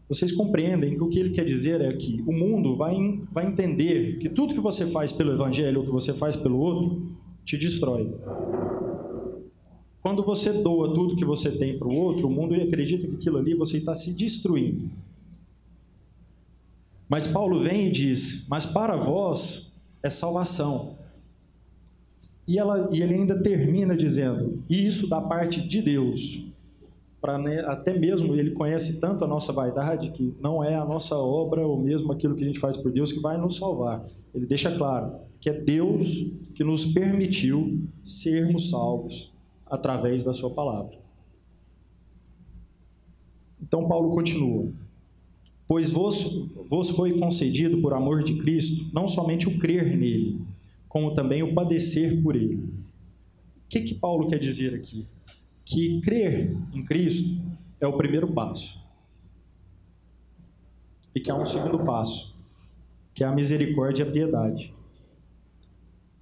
vocês 0.10 0.32
compreendem 0.32 0.96
que 0.96 1.04
o 1.04 1.10
que 1.10 1.20
ele 1.20 1.32
quer 1.32 1.44
dizer 1.44 1.82
é 1.82 1.92
que 1.92 2.24
o 2.26 2.32
mundo 2.32 2.78
vai, 2.78 2.96
vai 3.32 3.46
entender 3.46 4.18
que 4.20 4.30
tudo 4.30 4.54
que 4.54 4.62
você 4.62 4.86
faz 4.86 5.12
pelo 5.12 5.34
evangelho 5.34 5.82
ou 5.82 5.86
que 5.86 5.92
você 5.92 6.14
faz 6.14 6.38
pelo 6.38 6.58
outro 6.60 7.12
te 7.44 7.58
destrói. 7.58 8.16
Quando 10.08 10.24
você 10.24 10.54
doa 10.54 10.94
tudo 10.94 11.18
que 11.18 11.26
você 11.26 11.52
tem 11.52 11.78
para 11.78 11.86
o 11.86 11.94
outro, 11.94 12.28
o 12.28 12.32
mundo 12.32 12.56
acredita 12.56 13.06
que 13.06 13.16
aquilo 13.16 13.40
ali 13.40 13.54
você 13.54 13.76
está 13.76 13.94
se 13.94 14.16
destruindo. 14.16 14.90
Mas 17.10 17.28
Paulo 17.28 17.60
vem 17.60 17.90
e 17.90 17.92
diz: 17.92 18.48
Mas 18.48 18.66
para 18.66 18.96
vós 18.96 19.78
é 20.02 20.10
salvação. 20.10 20.96
E, 22.48 22.58
ela, 22.58 22.90
e 22.94 23.02
ele 23.02 23.16
ainda 23.16 23.44
termina 23.44 23.98
dizendo: 23.98 24.64
E 24.70 24.88
isso 24.88 25.10
da 25.10 25.20
parte 25.20 25.68
de 25.68 25.82
Deus 25.82 26.54
para 27.20 27.38
né, 27.38 27.60
até 27.66 28.00
mesmo 28.00 28.34
ele 28.34 28.52
conhece 28.52 29.02
tanto 29.02 29.26
a 29.26 29.28
nossa 29.28 29.52
vaidade 29.52 30.12
que 30.12 30.34
não 30.40 30.64
é 30.64 30.76
a 30.76 30.86
nossa 30.86 31.18
obra 31.18 31.68
ou 31.68 31.78
mesmo 31.78 32.14
aquilo 32.14 32.34
que 32.34 32.46
a 32.46 32.48
gente 32.48 32.62
faz 32.62 32.78
por 32.78 32.94
Deus 32.94 33.12
que 33.12 33.20
vai 33.20 33.38
nos 33.38 33.58
salvar. 33.58 34.06
Ele 34.34 34.46
deixa 34.46 34.72
claro 34.72 35.20
que 35.42 35.50
é 35.50 35.54
Deus 35.54 36.32
que 36.56 36.64
nos 36.64 36.86
permitiu 36.86 37.84
sermos 38.02 38.70
salvos 38.70 39.36
através 39.70 40.24
da 40.24 40.34
sua 40.34 40.50
palavra. 40.52 40.98
Então 43.62 43.88
Paulo 43.88 44.16
continua: 44.16 44.72
Pois 45.68 45.90
vos, 45.90 46.50
vos 46.70 46.90
foi 46.90 47.20
concedido 47.20 47.82
por 47.82 47.94
amor 47.94 48.24
de 48.24 48.38
Cristo 48.38 48.90
não 48.94 49.08
somente 49.08 49.48
o 49.48 49.60
crer 49.60 49.98
nele, 49.98 50.42
como 50.88 51.14
também 51.14 51.44
o 51.44 51.54
padecer 51.54 52.22
por 52.22 52.36
ele. 52.36 52.64
O 53.66 53.70
que, 53.70 53.82
que 53.82 53.96
Paulo 53.96 54.28
quer 54.28 54.40
dizer 54.40 54.74
aqui? 54.74 55.06
que 55.68 56.00
crer 56.00 56.56
em 56.74 56.84
Cristo 56.86 57.42
é 57.82 57.86
o 57.86 57.98
primeiro 57.98 58.32
passo. 58.32 58.82
E 61.14 61.20
que 61.20 61.30
há 61.30 61.36
um 61.36 61.44
segundo 61.44 61.84
passo, 61.84 62.42
que 63.14 63.22
é 63.22 63.28
a 63.28 63.34
misericórdia 63.34 64.04
e 64.04 64.08
a 64.08 64.12
piedade. 64.12 64.74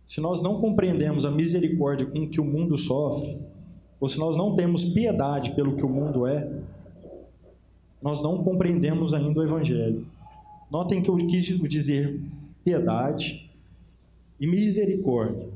Se 0.06 0.22
nós 0.22 0.42
não 0.42 0.60
compreendemos 0.60 1.26
a 1.26 1.32
misericórdia 1.32 2.06
com 2.06 2.30
que 2.30 2.40
o 2.40 2.46
mundo 2.46 2.78
sofre, 2.78 3.40
ou 4.00 4.08
se 4.08 4.20
nós 4.20 4.36
não 4.36 4.56
temos 4.56 4.86
piedade 4.86 5.52
pelo 5.52 5.76
que 5.76 5.84
o 5.86 5.90
mundo 5.90 6.28
é, 6.28 6.62
nós 8.02 8.22
não 8.22 8.44
compreendemos 8.44 9.14
ainda 9.14 9.40
o 9.40 9.44
Evangelho. 9.44 10.06
Notem 10.70 11.02
que 11.02 11.10
eu 11.10 11.16
quis 11.16 11.46
dizer 11.68 12.22
piedade 12.64 13.50
e 14.40 14.46
misericórdia, 14.46 15.48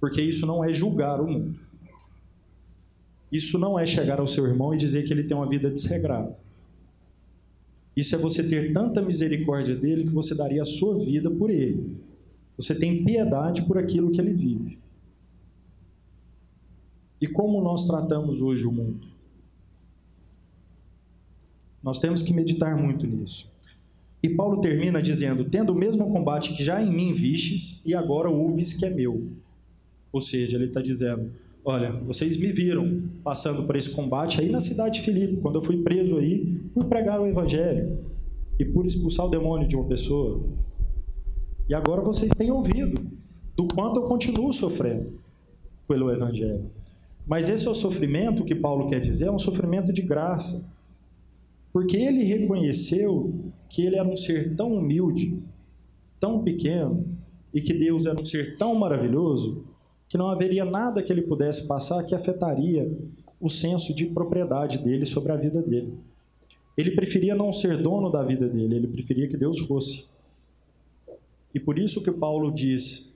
porque 0.00 0.22
isso 0.22 0.46
não 0.46 0.64
é 0.64 0.72
julgar 0.72 1.20
o 1.20 1.26
mundo. 1.26 1.58
Isso 3.30 3.58
não 3.58 3.78
é 3.78 3.84
chegar 3.84 4.20
ao 4.20 4.26
seu 4.26 4.46
irmão 4.46 4.72
e 4.72 4.78
dizer 4.78 5.04
que 5.04 5.12
ele 5.12 5.24
tem 5.24 5.36
uma 5.36 5.48
vida 5.48 5.70
desregrada. 5.70 6.38
Isso 7.96 8.14
é 8.14 8.18
você 8.18 8.42
ter 8.42 8.72
tanta 8.72 9.02
misericórdia 9.02 9.74
dele 9.74 10.04
que 10.04 10.12
você 10.12 10.34
daria 10.34 10.62
a 10.62 10.64
sua 10.66 10.98
vida 10.98 11.30
por 11.30 11.50
ele. 11.50 11.96
Você 12.56 12.74
tem 12.74 13.04
piedade 13.04 13.62
por 13.62 13.78
aquilo 13.78 14.10
que 14.10 14.20
ele 14.20 14.32
vive. 14.32 14.78
E 17.20 17.26
como 17.26 17.60
nós 17.62 17.86
tratamos 17.86 18.40
hoje 18.40 18.66
o 18.66 18.72
mundo? 18.72 19.06
Nós 21.82 21.98
temos 21.98 22.22
que 22.22 22.32
meditar 22.32 22.76
muito 22.76 23.06
nisso. 23.06 23.52
E 24.22 24.28
Paulo 24.28 24.60
termina 24.60 25.02
dizendo: 25.02 25.44
Tendo 25.44 25.72
o 25.72 25.74
mesmo 25.74 26.10
combate 26.10 26.56
que 26.56 26.64
já 26.64 26.82
em 26.82 26.90
mim 26.90 27.12
vistes, 27.12 27.84
e 27.84 27.94
agora 27.94 28.30
ouves 28.30 28.72
que 28.72 28.86
é 28.86 28.90
meu. 28.90 29.28
Ou 30.10 30.20
seja, 30.20 30.56
ele 30.56 30.66
está 30.66 30.80
dizendo: 30.80 31.30
Olha, 31.64 31.92
vocês 31.92 32.36
me 32.36 32.52
viram 32.52 33.02
passando 33.22 33.64
por 33.64 33.76
esse 33.76 33.90
combate 33.90 34.40
aí 34.40 34.50
na 34.50 34.60
cidade 34.60 34.98
de 34.98 35.04
Filipe, 35.04 35.38
quando 35.42 35.56
eu 35.56 35.62
fui 35.62 35.82
preso 35.82 36.18
aí 36.18 36.60
por 36.72 36.84
pregar 36.84 37.20
o 37.20 37.26
evangelho 37.26 37.98
e 38.58 38.64
por 38.64 38.86
expulsar 38.86 39.26
o 39.26 39.30
demônio 39.30 39.66
de 39.66 39.76
uma 39.76 39.86
pessoa. 39.86 40.42
E 41.68 41.74
agora 41.74 42.02
vocês 42.02 42.32
têm 42.32 42.50
ouvido 42.50 43.06
do 43.56 43.66
quanto 43.68 44.00
eu 44.00 44.06
continuo 44.06 44.52
sofrendo 44.52 45.12
pelo 45.88 46.10
Evangelho. 46.10 46.70
Mas 47.26 47.48
esse 47.48 47.66
é 47.66 47.70
o 47.70 47.74
sofrimento 47.74 48.44
que 48.44 48.54
Paulo 48.54 48.88
quer 48.88 49.00
dizer, 49.00 49.26
é 49.26 49.30
um 49.30 49.38
sofrimento 49.38 49.92
de 49.92 50.02
graça. 50.02 50.70
Porque 51.72 51.96
ele 51.96 52.22
reconheceu 52.22 53.32
que 53.68 53.84
ele 53.84 53.96
era 53.96 54.06
um 54.06 54.16
ser 54.16 54.54
tão 54.54 54.74
humilde, 54.74 55.42
tão 56.20 56.42
pequeno, 56.42 57.04
e 57.52 57.60
que 57.60 57.72
Deus 57.72 58.06
era 58.06 58.20
um 58.20 58.24
ser 58.24 58.56
tão 58.56 58.74
maravilhoso, 58.74 59.64
que 60.08 60.18
não 60.18 60.28
haveria 60.28 60.64
nada 60.64 61.02
que 61.02 61.12
ele 61.12 61.22
pudesse 61.22 61.66
passar 61.66 62.04
que 62.04 62.14
afetaria 62.14 62.90
o 63.40 63.48
senso 63.48 63.94
de 63.94 64.06
propriedade 64.06 64.78
dele 64.78 65.04
sobre 65.04 65.32
a 65.32 65.36
vida 65.36 65.62
dele. 65.62 65.94
Ele 66.76 66.90
preferia 66.90 67.34
não 67.34 67.52
ser 67.52 67.82
dono 67.82 68.10
da 68.10 68.22
vida 68.22 68.48
dele, 68.48 68.76
ele 68.76 68.88
preferia 68.88 69.28
que 69.28 69.36
Deus 69.36 69.60
fosse. 69.60 70.04
E 71.54 71.60
por 71.60 71.78
isso 71.78 72.02
que 72.02 72.10
Paulo 72.10 72.50
diz, 72.50 73.08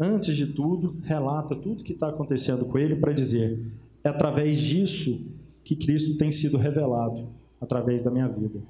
antes 0.00 0.34
de 0.36 0.46
tudo, 0.46 0.96
relata 1.04 1.54
tudo 1.54 1.84
que 1.84 1.92
está 1.92 2.08
acontecendo 2.08 2.64
com 2.64 2.78
ele 2.78 2.96
para 2.96 3.12
dizer: 3.12 3.60
é 4.02 4.08
através 4.08 4.58
disso 4.58 5.26
que 5.62 5.76
Cristo 5.76 6.16
tem 6.16 6.32
sido 6.32 6.56
revelado, 6.56 7.28
através 7.60 8.02
da 8.02 8.10
minha 8.10 8.28
vida. 8.28 8.60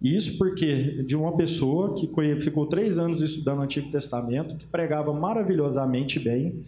Isso 0.00 0.38
porque 0.38 1.02
de 1.02 1.16
uma 1.16 1.36
pessoa 1.36 1.94
que 1.94 2.08
ficou 2.40 2.66
três 2.66 2.98
anos 2.98 3.20
estudando 3.20 3.58
o 3.58 3.62
Antigo 3.62 3.90
Testamento, 3.90 4.56
que 4.56 4.66
pregava 4.66 5.12
maravilhosamente 5.12 6.20
bem, 6.20 6.64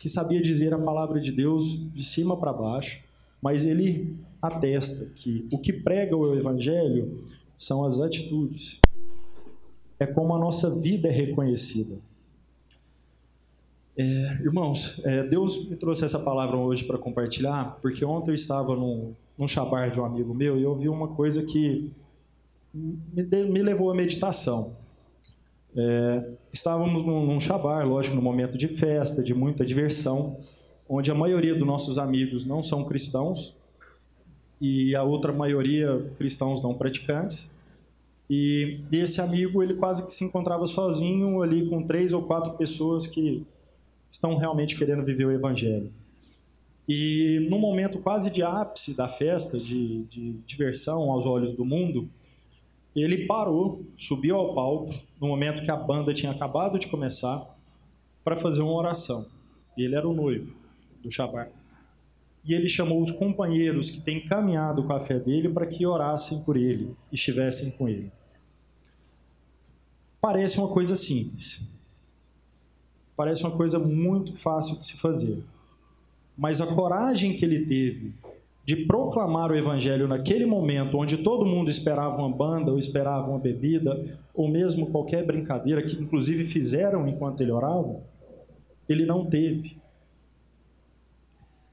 que 0.00 0.08
sabia 0.08 0.42
dizer 0.42 0.74
a 0.74 0.78
palavra 0.78 1.20
de 1.20 1.32
Deus 1.32 1.92
de 1.92 2.02
cima 2.02 2.36
para 2.36 2.52
baixo, 2.52 3.02
mas 3.40 3.64
ele 3.64 4.16
atesta 4.42 5.06
que 5.14 5.46
o 5.52 5.58
que 5.58 5.72
prega 5.72 6.16
o 6.16 6.34
Evangelho 6.36 7.20
são 7.56 7.84
as 7.84 8.00
atitudes. 8.00 8.80
É 9.98 10.06
como 10.06 10.34
a 10.34 10.38
nossa 10.38 10.70
vida 10.70 11.08
é 11.08 11.12
reconhecida. 11.12 11.98
É, 13.96 14.02
irmãos, 14.42 15.00
é, 15.04 15.22
Deus 15.22 15.68
me 15.68 15.76
trouxe 15.76 16.04
essa 16.04 16.18
palavra 16.18 16.56
hoje 16.56 16.84
para 16.84 16.98
compartilhar, 16.98 17.78
porque 17.80 18.04
ontem 18.04 18.32
eu 18.32 18.34
estava 18.34 18.74
num, 18.74 19.14
num 19.38 19.46
chabar 19.46 19.90
de 19.90 20.00
um 20.00 20.04
amigo 20.04 20.34
meu 20.34 20.58
e 20.58 20.62
eu 20.64 20.74
vi 20.74 20.88
uma 20.88 21.08
coisa 21.08 21.44
que 21.44 21.92
me, 22.72 23.22
me 23.22 23.62
levou 23.62 23.90
à 23.90 23.94
meditação. 23.94 24.76
É, 25.76 26.30
estávamos 26.52 27.04
num, 27.04 27.24
num 27.24 27.40
chabar, 27.40 27.86
lógico, 27.86 28.16
num 28.16 28.22
momento 28.22 28.58
de 28.58 28.66
festa, 28.66 29.22
de 29.22 29.32
muita 29.32 29.64
diversão, 29.64 30.36
onde 30.88 31.10
a 31.10 31.14
maioria 31.14 31.54
dos 31.54 31.66
nossos 31.66 31.98
amigos 31.98 32.44
não 32.44 32.62
são 32.62 32.84
cristãos 32.84 33.56
e 34.60 34.94
a 34.94 35.02
outra 35.02 35.32
maioria 35.32 36.10
cristãos 36.16 36.62
não 36.62 36.74
praticantes. 36.74 37.53
E 38.28 38.80
esse 38.92 39.20
amigo, 39.20 39.62
ele 39.62 39.74
quase 39.74 40.06
que 40.06 40.12
se 40.12 40.24
encontrava 40.24 40.66
sozinho 40.66 41.42
ali 41.42 41.68
com 41.68 41.82
três 41.82 42.12
ou 42.12 42.22
quatro 42.22 42.54
pessoas 42.54 43.06
que 43.06 43.44
estão 44.10 44.36
realmente 44.36 44.76
querendo 44.76 45.04
viver 45.04 45.26
o 45.26 45.32
evangelho. 45.32 45.92
E 46.88 47.46
num 47.50 47.58
momento 47.58 47.98
quase 47.98 48.30
de 48.30 48.42
ápice 48.42 48.96
da 48.96 49.08
festa, 49.08 49.58
de, 49.58 50.04
de 50.04 50.32
diversão 50.46 51.10
aos 51.10 51.26
olhos 51.26 51.54
do 51.54 51.64
mundo, 51.64 52.08
ele 52.94 53.26
parou, 53.26 53.84
subiu 53.96 54.36
ao 54.36 54.54
palco, 54.54 54.94
no 55.20 55.28
momento 55.28 55.64
que 55.64 55.70
a 55.70 55.76
banda 55.76 56.14
tinha 56.14 56.30
acabado 56.30 56.78
de 56.78 56.86
começar, 56.86 57.54
para 58.22 58.36
fazer 58.36 58.62
uma 58.62 58.74
oração. 58.74 59.26
E 59.76 59.82
ele 59.82 59.96
era 59.96 60.08
o 60.08 60.14
noivo 60.14 60.54
do 61.02 61.10
Shabar. 61.10 61.50
E 62.44 62.54
ele 62.54 62.68
chamou 62.68 63.02
os 63.02 63.10
companheiros 63.10 63.90
que 63.90 64.00
têm 64.00 64.24
caminhado 64.24 64.84
com 64.84 64.92
a 64.92 65.00
fé 65.00 65.18
dele 65.18 65.48
para 65.48 65.66
que 65.66 65.86
orassem 65.86 66.42
por 66.42 66.56
ele, 66.56 66.94
estivessem 67.10 67.70
com 67.72 67.88
ele. 67.88 68.12
Parece 70.24 70.58
uma 70.58 70.68
coisa 70.68 70.96
simples. 70.96 71.68
Parece 73.14 73.44
uma 73.44 73.54
coisa 73.54 73.78
muito 73.78 74.34
fácil 74.34 74.78
de 74.78 74.86
se 74.86 74.96
fazer. 74.96 75.44
Mas 76.34 76.62
a 76.62 76.66
coragem 76.66 77.36
que 77.36 77.44
ele 77.44 77.66
teve 77.66 78.14
de 78.64 78.86
proclamar 78.86 79.50
o 79.50 79.54
evangelho 79.54 80.08
naquele 80.08 80.46
momento, 80.46 80.96
onde 80.96 81.18
todo 81.18 81.44
mundo 81.44 81.70
esperava 81.70 82.16
uma 82.16 82.34
banda, 82.34 82.72
ou 82.72 82.78
esperava 82.78 83.28
uma 83.28 83.38
bebida, 83.38 84.18
ou 84.32 84.48
mesmo 84.48 84.86
qualquer 84.86 85.26
brincadeira 85.26 85.82
que 85.82 85.94
inclusive 85.94 86.42
fizeram 86.42 87.06
enquanto 87.06 87.42
ele 87.42 87.52
orava, 87.52 88.00
ele 88.88 89.04
não 89.04 89.26
teve. 89.26 89.76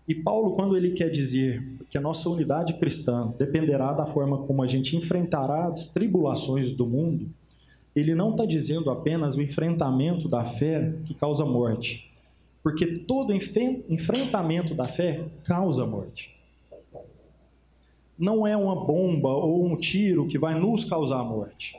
E 0.05 0.13
Paulo, 0.13 0.57
quando 0.57 0.75
ele 0.75 0.91
quer 0.91 1.09
dizer 1.09 1.65
que 1.89 1.97
a 1.97 2.01
nossa 2.01 2.29
unidade 2.29 2.73
cristã 2.73 3.33
dependerá 3.37 3.93
da 3.93 4.05
forma 4.05 4.39
como 4.39 4.61
a 4.61 4.67
gente 4.67 4.97
enfrentará 4.97 5.67
as 5.67 5.93
tribulações 5.93 6.73
do 6.73 6.85
mundo, 6.85 7.29
ele 7.95 8.15
não 8.15 8.31
está 8.31 8.45
dizendo 8.45 8.89
apenas 8.89 9.35
o 9.35 9.41
enfrentamento 9.41 10.27
da 10.27 10.43
fé 10.43 10.95
que 11.05 11.13
causa 11.13 11.45
morte, 11.45 12.11
porque 12.63 12.85
todo 12.85 13.33
enfrentamento 13.33 14.73
da 14.73 14.85
fé 14.85 15.25
causa 15.43 15.85
morte 15.85 16.41
não 18.21 18.45
é 18.45 18.55
uma 18.55 18.75
bomba 18.75 19.29
ou 19.29 19.65
um 19.65 19.75
tiro 19.75 20.27
que 20.27 20.37
vai 20.37 20.53
nos 20.53 20.85
causar 20.85 21.23
morte. 21.23 21.75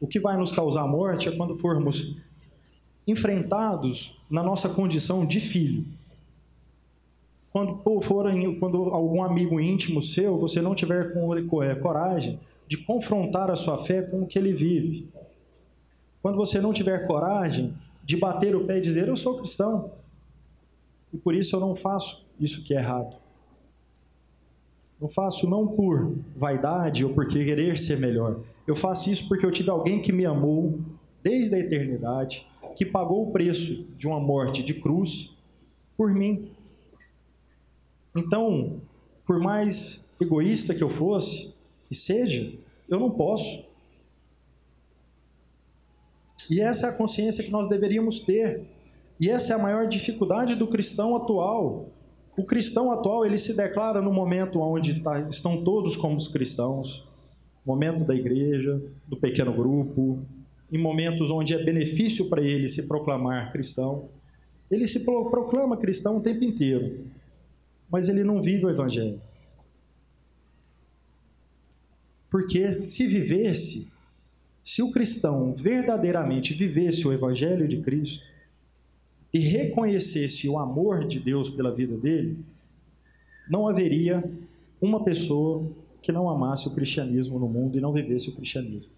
O 0.00 0.06
que 0.06 0.18
vai 0.18 0.34
nos 0.34 0.50
causar 0.50 0.86
morte 0.86 1.28
é 1.28 1.32
quando 1.32 1.58
formos 1.58 2.16
enfrentados 3.06 4.18
na 4.30 4.42
nossa 4.42 4.70
condição 4.70 5.26
de 5.26 5.40
filho. 5.40 5.84
Quando 7.52 8.00
for 8.00 8.24
quando 8.58 8.78
algum 8.84 9.22
amigo 9.22 9.60
íntimo 9.60 10.00
seu, 10.00 10.38
você 10.38 10.62
não 10.62 10.74
tiver 10.74 11.12
é, 11.62 11.74
coragem 11.74 12.40
de 12.66 12.78
confrontar 12.78 13.50
a 13.50 13.54
sua 13.54 13.76
fé 13.76 14.00
com 14.00 14.22
o 14.22 14.26
que 14.26 14.38
ele 14.38 14.54
vive. 14.54 15.06
Quando 16.24 16.36
você 16.36 16.58
não 16.58 16.72
tiver 16.72 17.06
coragem 17.06 17.76
de 18.02 18.16
bater 18.16 18.56
o 18.56 18.64
pé 18.64 18.78
e 18.78 18.80
dizer 18.80 19.08
eu 19.08 19.14
sou 19.14 19.36
cristão 19.36 19.92
e 21.12 21.18
por 21.18 21.34
isso 21.34 21.54
eu 21.54 21.60
não 21.60 21.76
faço 21.76 22.24
isso 22.40 22.64
que 22.64 22.72
é 22.72 22.78
errado. 22.78 23.14
Eu 24.98 25.06
faço 25.06 25.46
não 25.46 25.66
por 25.68 26.16
vaidade 26.34 27.04
ou 27.04 27.12
por 27.12 27.28
querer 27.28 27.78
ser 27.78 27.98
melhor. 27.98 28.40
Eu 28.66 28.74
faço 28.74 29.10
isso 29.10 29.28
porque 29.28 29.44
eu 29.44 29.50
tive 29.50 29.68
alguém 29.68 30.00
que 30.00 30.12
me 30.12 30.24
amou 30.24 30.80
desde 31.22 31.56
a 31.56 31.58
eternidade, 31.58 32.46
que 32.74 32.86
pagou 32.86 33.28
o 33.28 33.30
preço 33.30 33.86
de 33.98 34.06
uma 34.06 34.18
morte 34.18 34.62
de 34.62 34.72
cruz 34.72 35.36
por 35.94 36.14
mim. 36.14 36.48
Então, 38.16 38.80
por 39.26 39.38
mais 39.38 40.10
egoísta 40.18 40.74
que 40.74 40.82
eu 40.82 40.88
fosse, 40.88 41.52
e 41.90 41.94
seja, 41.94 42.50
eu 42.88 42.98
não 42.98 43.10
posso. 43.10 43.73
E 46.50 46.60
essa 46.60 46.86
é 46.86 46.90
a 46.90 46.92
consciência 46.92 47.44
que 47.44 47.50
nós 47.50 47.68
deveríamos 47.68 48.20
ter. 48.20 48.62
E 49.18 49.30
essa 49.30 49.52
é 49.52 49.56
a 49.56 49.62
maior 49.62 49.86
dificuldade 49.86 50.54
do 50.54 50.66
cristão 50.66 51.14
atual. 51.16 51.88
O 52.36 52.44
cristão 52.44 52.90
atual 52.90 53.24
ele 53.24 53.38
se 53.38 53.56
declara 53.56 54.02
no 54.02 54.12
momento 54.12 54.60
onde 54.60 55.00
tá, 55.00 55.20
estão 55.28 55.62
todos 55.62 55.96
como 55.96 56.16
os 56.16 56.26
cristãos, 56.26 57.08
momento 57.64 58.04
da 58.04 58.14
igreja, 58.14 58.82
do 59.06 59.16
pequeno 59.16 59.52
grupo, 59.52 60.20
em 60.70 60.78
momentos 60.78 61.30
onde 61.30 61.54
é 61.54 61.62
benefício 61.62 62.28
para 62.28 62.42
ele 62.42 62.68
se 62.68 62.88
proclamar 62.88 63.52
cristão. 63.52 64.08
Ele 64.70 64.86
se 64.86 65.04
proclama 65.04 65.76
cristão 65.76 66.16
o 66.16 66.20
tempo 66.20 66.42
inteiro, 66.42 67.06
mas 67.88 68.08
ele 68.08 68.24
não 68.24 68.42
vive 68.42 68.66
o 68.66 68.70
evangelho. 68.70 69.20
Porque 72.28 72.82
se 72.82 73.06
vivesse, 73.06 73.93
se 74.64 74.82
o 74.82 74.90
cristão 74.90 75.54
verdadeiramente 75.54 76.54
vivesse 76.54 77.06
o 77.06 77.12
evangelho 77.12 77.68
de 77.68 77.82
Cristo, 77.82 78.24
e 79.34 79.38
reconhecesse 79.40 80.48
o 80.48 80.56
amor 80.60 81.08
de 81.08 81.18
Deus 81.18 81.50
pela 81.50 81.74
vida 81.74 81.98
dele, 81.98 82.38
não 83.50 83.66
haveria 83.66 84.22
uma 84.80 85.02
pessoa 85.02 85.68
que 86.00 86.12
não 86.12 86.30
amasse 86.30 86.68
o 86.68 86.74
cristianismo 86.74 87.36
no 87.40 87.48
mundo 87.48 87.76
e 87.76 87.80
não 87.80 87.92
vivesse 87.92 88.28
o 88.28 88.36
cristianismo. 88.36 88.92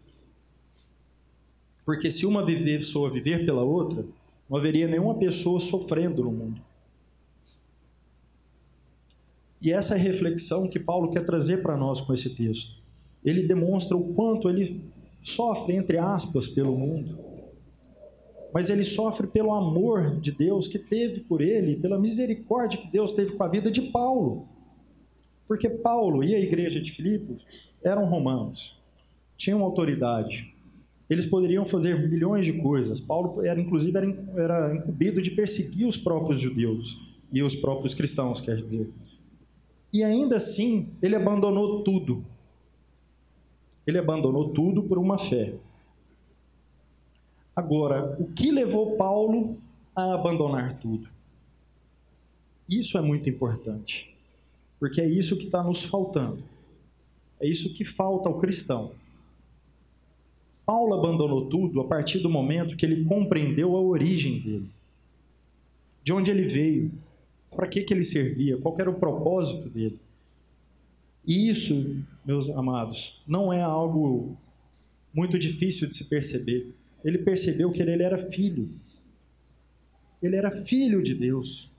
Porque 1.86 2.10
se 2.10 2.26
uma 2.26 2.44
pessoa 2.44 3.10
viver 3.10 3.46
pela 3.46 3.62
outra, 3.62 4.04
não 4.48 4.58
haveria 4.58 4.86
nenhuma 4.86 5.14
pessoa 5.14 5.58
sofrendo 5.58 6.22
no 6.22 6.32
mundo. 6.32 6.60
E 9.62 9.72
essa 9.72 9.94
é 9.94 9.98
a 9.98 10.02
reflexão 10.02 10.68
que 10.68 10.78
Paulo 10.78 11.10
quer 11.10 11.24
trazer 11.24 11.62
para 11.62 11.78
nós 11.78 12.00
com 12.02 12.12
esse 12.12 12.34
texto. 12.34 12.82
Ele 13.24 13.42
demonstra 13.42 13.96
o 13.96 14.12
quanto 14.12 14.50
ele 14.50 14.82
sofre, 15.28 15.74
entre 15.76 15.98
aspas, 15.98 16.48
pelo 16.48 16.76
mundo 16.76 17.26
mas 18.56 18.70
ele 18.70 18.84
sofre 18.84 19.26
pelo 19.26 19.52
amor 19.52 20.18
de 20.18 20.32
Deus 20.32 20.66
que 20.66 20.78
teve 20.78 21.20
por 21.20 21.42
ele, 21.42 21.76
pela 21.76 21.98
misericórdia 21.98 22.80
que 22.80 22.90
Deus 22.90 23.12
teve 23.12 23.32
com 23.32 23.44
a 23.44 23.48
vida 23.48 23.70
de 23.70 23.82
Paulo. 23.82 24.48
Porque 25.46 25.68
Paulo 25.68 26.24
e 26.24 26.34
a 26.34 26.40
igreja 26.40 26.80
de 26.80 26.90
Filipos 26.90 27.44
eram 27.84 28.06
romanos, 28.06 28.82
tinham 29.36 29.62
autoridade, 29.62 30.54
eles 31.10 31.26
poderiam 31.26 31.66
fazer 31.66 32.08
milhões 32.08 32.46
de 32.46 32.54
coisas. 32.54 32.98
Paulo 32.98 33.44
era 33.44 33.60
inclusive 33.60 33.94
era, 34.34 34.74
incumbido 34.74 35.20
de 35.20 35.32
perseguir 35.32 35.86
os 35.86 35.98
próprios 35.98 36.40
judeus 36.40 37.14
e 37.30 37.42
os 37.42 37.54
próprios 37.54 37.92
cristãos, 37.92 38.40
quer 38.40 38.56
dizer. 38.56 38.90
E 39.92 40.02
ainda 40.02 40.36
assim, 40.36 40.88
ele 41.02 41.14
abandonou 41.14 41.84
tudo. 41.84 42.24
Ele 43.86 43.98
abandonou 43.98 44.50
tudo 44.50 44.82
por 44.82 44.98
uma 44.98 45.18
fé. 45.18 45.54
Agora, 47.54 48.16
o 48.20 48.26
que 48.32 48.50
levou 48.50 48.96
Paulo 48.96 49.56
a 49.94 50.14
abandonar 50.14 50.78
tudo? 50.78 51.08
Isso 52.68 52.98
é 52.98 53.00
muito 53.00 53.30
importante, 53.30 54.14
porque 54.78 55.00
é 55.00 55.08
isso 55.08 55.36
que 55.36 55.44
está 55.44 55.62
nos 55.62 55.84
faltando. 55.84 56.42
É 57.40 57.46
isso 57.46 57.72
que 57.74 57.84
falta 57.84 58.28
ao 58.28 58.38
cristão. 58.38 58.92
Paulo 60.64 60.94
abandonou 60.94 61.46
tudo 61.46 61.80
a 61.80 61.84
partir 61.84 62.18
do 62.18 62.28
momento 62.28 62.76
que 62.76 62.84
ele 62.84 63.04
compreendeu 63.04 63.76
a 63.76 63.80
origem 63.80 64.40
dele, 64.40 64.68
de 66.02 66.12
onde 66.12 66.30
ele 66.30 66.44
veio, 66.44 66.90
para 67.54 67.68
que, 67.68 67.82
que 67.82 67.94
ele 67.94 68.02
servia, 68.02 68.58
qual 68.58 68.76
era 68.78 68.90
o 68.90 68.98
propósito 68.98 69.68
dele. 69.70 69.98
E 71.24 71.48
isso, 71.48 72.02
meus 72.26 72.50
amados, 72.50 73.22
não 73.26 73.52
é 73.52 73.62
algo 73.62 74.36
muito 75.14 75.38
difícil 75.38 75.88
de 75.88 75.94
se 75.94 76.08
perceber. 76.08 76.74
Ele 77.04 77.18
percebeu 77.18 77.70
que 77.70 77.80
ele 77.80 78.02
era 78.02 78.18
filho. 78.18 78.68
Ele 80.20 80.34
era 80.34 80.50
filho 80.50 81.02
de 81.02 81.14
Deus. 81.14 81.70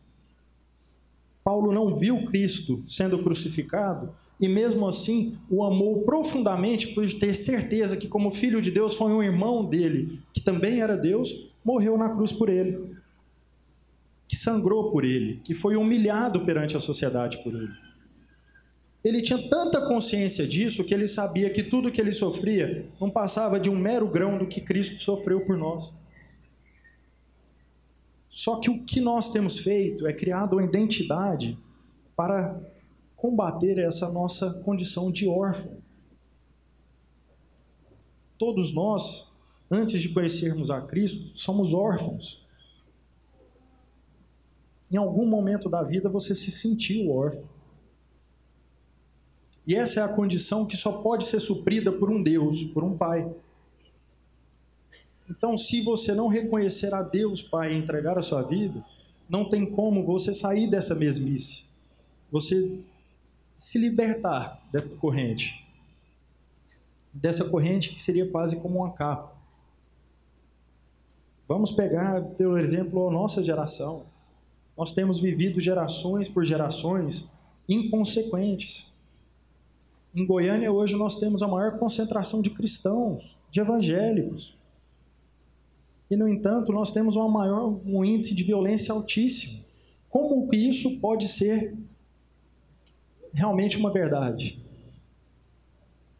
Paulo 1.43 1.71
não 1.71 1.95
viu 1.95 2.25
Cristo 2.25 2.83
sendo 2.87 3.21
crucificado 3.21 4.13
e 4.39 4.47
mesmo 4.47 4.87
assim 4.87 5.37
o 5.49 5.63
amou 5.63 6.03
profundamente 6.03 6.93
por 6.93 7.11
ter 7.13 7.35
certeza 7.35 7.97
que 7.97 8.07
como 8.07 8.31
filho 8.31 8.61
de 8.61 8.71
Deus 8.71 8.95
foi 8.95 9.11
um 9.11 9.23
irmão 9.23 9.65
dele, 9.65 10.19
que 10.31 10.41
também 10.41 10.81
era 10.81 10.95
Deus, 10.95 11.51
morreu 11.63 11.97
na 11.97 12.09
cruz 12.09 12.31
por 12.31 12.49
ele. 12.49 12.95
Que 14.27 14.35
sangrou 14.35 14.91
por 14.91 15.03
ele, 15.03 15.41
que 15.43 15.53
foi 15.53 15.75
humilhado 15.75 16.45
perante 16.45 16.75
a 16.77 16.79
sociedade 16.79 17.41
por 17.43 17.53
ele. 17.53 17.86
Ele 19.07 19.21
tinha 19.21 19.41
tanta 19.47 19.79
consciência 19.87 20.45
disso 20.45 20.83
que 20.83 20.93
ele 20.93 21.07
sabia 21.07 21.49
que 21.49 21.63
tudo 21.63 21.89
que 21.89 22.01
ele 22.01 22.11
sofria 22.11 22.91
não 22.99 23.09
passava 23.09 23.57
de 23.57 23.69
um 23.69 23.75
mero 23.77 24.05
grão 24.05 24.37
do 24.37 24.45
que 24.45 24.59
Cristo 24.59 25.01
sofreu 25.01 25.45
por 25.45 25.55
nós. 25.57 25.93
Só 28.27 28.59
que 28.59 28.69
o 28.69 28.83
que 28.83 28.99
nós 28.99 29.31
temos 29.31 29.59
feito 29.59 30.05
é 30.05 30.11
criado 30.11 30.57
uma 30.57 30.65
identidade 30.65 31.57
para 32.17 32.61
combater 33.15 33.77
essa 33.77 34.11
nossa 34.11 34.55
condição 34.65 35.09
de 35.09 35.25
órfão. 35.25 35.77
Todos 38.37 38.73
nós, 38.73 39.31
antes 39.71 40.01
de 40.01 40.09
conhecermos 40.09 40.69
a 40.69 40.81
Cristo, 40.81 41.31
somos 41.33 41.73
órfãos. 41.73 42.45
Em 44.91 44.97
algum 44.97 45.25
momento 45.25 45.69
da 45.69 45.81
vida 45.81 46.09
você 46.09 46.35
se 46.35 46.51
sentiu 46.51 47.09
órfão. 47.09 47.56
E 49.67 49.75
essa 49.75 49.99
é 49.99 50.03
a 50.03 50.07
condição 50.07 50.65
que 50.65 50.77
só 50.77 51.01
pode 51.01 51.25
ser 51.25 51.41
suprida 51.41 51.91
por 51.91 52.09
um 52.09 52.23
Deus, 52.23 52.63
por 52.63 52.85
um 52.85 52.97
Pai. 52.97 53.29
Então, 55.29 55.57
se 55.57 55.81
você 55.81 56.15
não 56.15 56.29
reconhecer 56.29 56.93
a 56.93 57.01
Deus 57.01 57.41
Pai 57.41 57.73
e 57.73 57.77
entregar 57.77 58.17
a 58.17 58.21
sua 58.21 58.43
vida, 58.43 58.81
não 59.29 59.49
tem 59.49 59.69
como 59.69 60.05
você 60.05 60.33
sair 60.33 60.69
dessa 60.69 60.95
mesmice. 60.95 61.65
Você 62.31 62.79
se 63.53 63.77
libertar 63.77 64.65
dessa 64.71 64.95
corrente. 64.95 65.67
Dessa 67.13 67.43
corrente 67.43 67.93
que 67.93 68.01
seria 68.01 68.29
quase 68.29 68.61
como 68.61 68.79
uma 68.79 68.93
capa. 68.93 69.35
Vamos 71.45 71.71
pegar, 71.73 72.21
pelo 72.37 72.57
exemplo, 72.57 73.07
a 73.07 73.11
nossa 73.11 73.43
geração. 73.43 74.05
Nós 74.77 74.93
temos 74.93 75.19
vivido 75.19 75.59
gerações 75.59 76.29
por 76.29 76.45
gerações 76.45 77.31
inconsequentes. 77.67 78.96
Em 80.17 80.25
Goiânia, 80.25 80.71
hoje, 80.71 80.95
nós 80.95 81.19
temos 81.19 81.43
a 81.43 81.47
maior 81.47 81.77
concentração 81.77 82.41
de 82.41 82.49
cristãos, 82.49 83.37
de 83.51 83.59
evangélicos. 83.59 84.57
E, 86.09 86.15
no 86.15 86.27
entanto, 86.27 86.71
nós 86.71 86.91
temos 86.91 87.15
uma 87.15 87.29
maior, 87.29 87.79
um 87.85 88.03
índice 88.03 88.33
de 88.33 88.43
violência 88.43 88.91
altíssimo. 88.91 89.63
Como 90.09 90.47
que 90.47 90.57
isso 90.57 90.99
pode 90.99 91.27
ser 91.27 91.75
realmente 93.31 93.77
uma 93.77 93.93
verdade? 93.93 94.59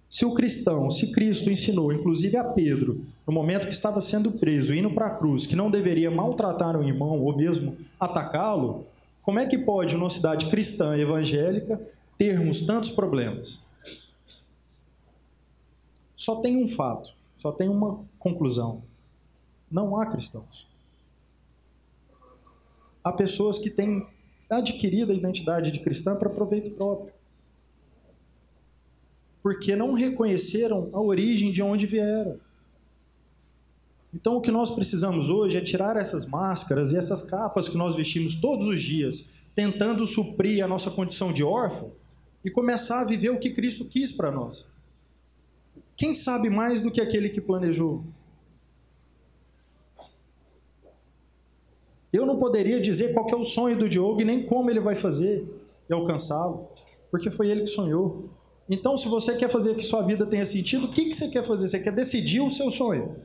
Se 0.08 0.26
o 0.26 0.36
cristão, 0.36 0.92
se 0.92 1.12
Cristo 1.12 1.50
ensinou, 1.50 1.92
inclusive 1.92 2.38
a 2.38 2.44
Pedro, 2.44 3.04
no 3.26 3.34
momento 3.34 3.66
que 3.66 3.74
estava 3.74 4.00
sendo 4.00 4.34
preso, 4.34 4.76
indo 4.76 4.92
para 4.92 5.08
a 5.08 5.16
cruz, 5.16 5.48
que 5.48 5.56
não 5.56 5.72
deveria 5.72 6.12
maltratar 6.12 6.78
o 6.78 6.84
irmão 6.84 7.20
ou 7.20 7.36
mesmo 7.36 7.76
atacá-lo, 8.00 8.86
como 9.24 9.40
é 9.40 9.48
que 9.48 9.58
pode, 9.58 9.98
numa 9.98 10.12
cidade 10.12 10.52
cristã 10.52 10.96
evangélica, 10.96 11.82
termos 12.16 12.62
tantos 12.62 12.92
problemas? 12.92 13.67
Só 16.18 16.42
tem 16.42 16.58
um 16.58 16.68
fato, 16.68 17.14
só 17.38 17.52
tem 17.52 17.70
uma 17.70 18.04
conclusão. 18.18 18.82
Não 19.70 19.96
há 19.96 20.08
cristãos. 20.08 20.68
Há 23.04 23.14
pessoas 23.14 23.60
que 23.60 23.70
têm 23.70 24.08
adquirido 24.50 25.12
a 25.12 25.16
identidade 25.16 25.72
de 25.72 25.80
cristã 25.80 26.16
para 26.16 26.28
proveito 26.28 26.72
próprio. 26.72 27.14
Porque 29.44 29.76
não 29.76 29.94
reconheceram 29.94 30.90
a 30.92 31.00
origem 31.00 31.52
de 31.52 31.62
onde 31.62 31.86
vieram. 31.86 32.40
Então, 34.12 34.38
o 34.38 34.42
que 34.42 34.50
nós 34.50 34.72
precisamos 34.72 35.30
hoje 35.30 35.58
é 35.58 35.62
tirar 35.62 35.98
essas 35.98 36.26
máscaras 36.26 36.92
e 36.92 36.98
essas 36.98 37.22
capas 37.22 37.70
que 37.70 37.78
nós 37.78 37.96
vestimos 37.96 38.36
todos 38.42 38.66
os 38.66 38.82
dias, 38.82 39.30
tentando 39.54 40.08
suprir 40.08 40.66
a 40.66 40.68
nossa 40.68 40.90
condição 40.90 41.32
de 41.32 41.44
órfão, 41.44 41.92
e 42.44 42.50
começar 42.50 43.02
a 43.02 43.06
viver 43.06 43.30
o 43.30 43.40
que 43.40 43.52
Cristo 43.52 43.86
quis 43.86 44.12
para 44.12 44.32
nós. 44.32 44.76
Quem 45.98 46.14
sabe 46.14 46.48
mais 46.48 46.80
do 46.80 46.92
que 46.92 47.02
aquele 47.02 47.28
que 47.28 47.42
planejou? 47.42 48.04
Eu 52.14 52.24
não 52.24 52.38
poderia 52.38 52.80
dizer 52.80 53.14
qual 53.14 53.28
é 53.30 53.36
o 53.36 53.44
sonho 53.44 53.78
do 53.78 53.90
Diogo 53.90 54.22
e 54.22 54.26
nem 54.26 54.46
como 54.46 54.70
ele 54.70 54.80
vai 54.80 54.96
fazer 54.96 55.44
e 55.90 55.94
alcançá-lo, 55.94 56.68
porque 57.10 57.32
foi 57.32 57.50
ele 57.50 57.62
que 57.62 57.68
sonhou. 57.70 58.30
Então, 58.70 58.96
se 58.98 59.08
você 59.08 59.36
quer 59.36 59.50
fazer 59.50 59.76
que 59.76 59.84
sua 59.84 60.04
vida 60.04 60.26
tenha 60.26 60.46
sentido, 60.46 60.86
o 60.86 60.92
que, 60.92 61.06
que 61.06 61.14
você 61.14 61.30
quer 61.30 61.44
fazer? 61.44 61.68
Você 61.68 61.80
quer 61.80 61.92
decidir 61.92 62.42
o 62.42 62.52
seu 62.52 62.70
sonho? 62.70 63.16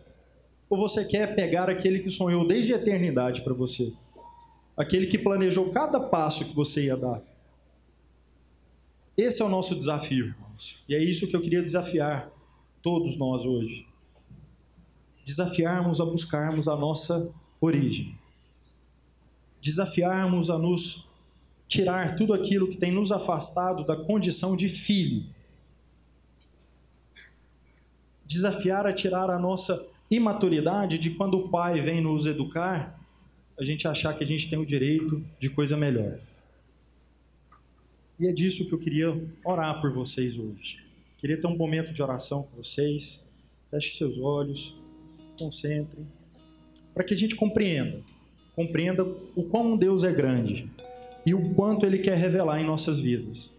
Ou 0.71 0.79
você 0.79 1.05
quer 1.05 1.35
pegar 1.35 1.69
aquele 1.69 1.99
que 1.99 2.09
sonhou 2.09 2.47
desde 2.47 2.73
a 2.73 2.79
eternidade 2.79 3.43
para 3.43 3.53
você? 3.53 3.93
Aquele 4.75 5.09
que 5.09 5.19
planejou 5.19 5.71
cada 5.71 6.01
passo 6.01 6.47
que 6.47 6.55
você 6.55 6.87
ia 6.87 6.97
dar? 6.97 7.21
Esse 9.17 9.43
é 9.43 9.45
o 9.45 9.49
nosso 9.49 9.75
desafio, 9.75 10.27
irmãos. 10.27 10.83
E 10.89 10.95
é 10.95 11.03
isso 11.03 11.29
que 11.29 11.37
eu 11.37 11.43
queria 11.43 11.63
desafiar 11.63 12.32
todos 12.83 13.17
nós 13.17 13.45
hoje, 13.45 13.87
desafiarmos 15.25 16.01
a 16.01 16.05
buscarmos 16.05 16.69
a 16.69 16.77
nossa 16.77 17.33
origem, 17.61 18.19
desafiarmos 19.61 20.51
a 20.51 20.59
nos 20.59 21.09
tirar 21.69 22.17
tudo 22.17 22.35
aquilo 22.35 22.69
que 22.69 22.77
tem 22.77 22.91
nos 22.91 23.13
afastado 23.13 23.85
da 23.85 23.97
condição 23.97 24.57
de 24.57 24.69
filho, 24.69 25.25
desafiar 28.27 28.87
a 28.87 28.93
tirar 28.93 29.31
a 29.31 29.39
nossa 29.39 29.89
imaturidade 30.11 30.99
de 30.99 31.11
quando 31.11 31.39
o 31.39 31.49
pai 31.49 31.81
vem 31.81 32.01
nos 32.01 32.27
educar, 32.27 33.01
a 33.59 33.65
gente 33.65 33.87
achar 33.87 34.17
que 34.17 34.25
a 34.25 34.27
gente 34.27 34.51
tem 34.51 34.59
o 34.59 34.67
direito 34.67 35.25
de 35.39 35.49
coisa 35.49 35.77
melhor. 35.77 36.19
E 38.19 38.27
é 38.27 38.33
disso 38.33 38.67
que 38.69 38.75
eu 38.75 38.79
queria 38.79 39.29
orar 39.45 39.81
por 39.81 39.93
vocês 39.93 40.39
hoje. 40.39 40.82
Queria 41.23 41.41
ter 41.41 41.47
um 41.47 41.57
momento 41.57 41.93
de 41.93 42.03
oração 42.03 42.43
com 42.43 42.57
vocês. 42.57 43.23
Feche 43.71 43.97
seus 43.97 44.19
olhos, 44.19 44.77
concentre, 45.39 46.05
para 46.93 47.05
que 47.05 47.15
a 47.15 47.17
gente 47.17 47.37
compreenda, 47.37 48.01
compreenda 48.57 49.05
o 49.37 49.45
quão 49.45 49.77
Deus 49.77 50.03
é 50.03 50.13
grande 50.13 50.69
e 51.25 51.33
o 51.33 51.55
quanto 51.55 51.87
Ele 51.87 51.99
quer 51.99 52.19
revelar 52.19 52.61
em 52.61 52.67
nossas 52.67 52.99
vidas, 52.99 53.57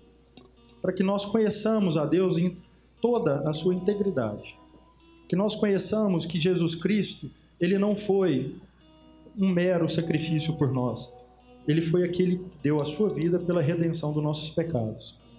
para 0.82 0.92
que 0.92 1.02
nós 1.04 1.24
conheçamos 1.26 1.96
a 1.96 2.06
Deus 2.06 2.38
em 2.38 2.56
toda 3.02 3.50
a 3.50 3.54
sua 3.54 3.74
integridade, 3.74 4.56
que 5.30 5.36
nós 5.36 5.56
conheçamos 5.56 6.26
que 6.26 6.40
Jesus 6.40 6.76
Cristo 6.76 7.32
ele 7.62 7.78
não 7.80 7.96
foi 7.96 8.56
um 9.40 9.48
mero 9.48 9.88
sacrifício 9.88 10.54
por 10.58 10.74
nós, 10.74 11.18
ele 11.66 11.82
foi 11.82 12.04
aquele 12.04 12.40
que 12.40 12.62
deu 12.62 12.82
a 12.82 12.86
sua 12.86 13.10
vida 13.10 13.40
pela 13.40 13.62
redenção 13.62 14.12
dos 14.14 14.22
nossos 14.22 14.50
pecados. 14.50 15.33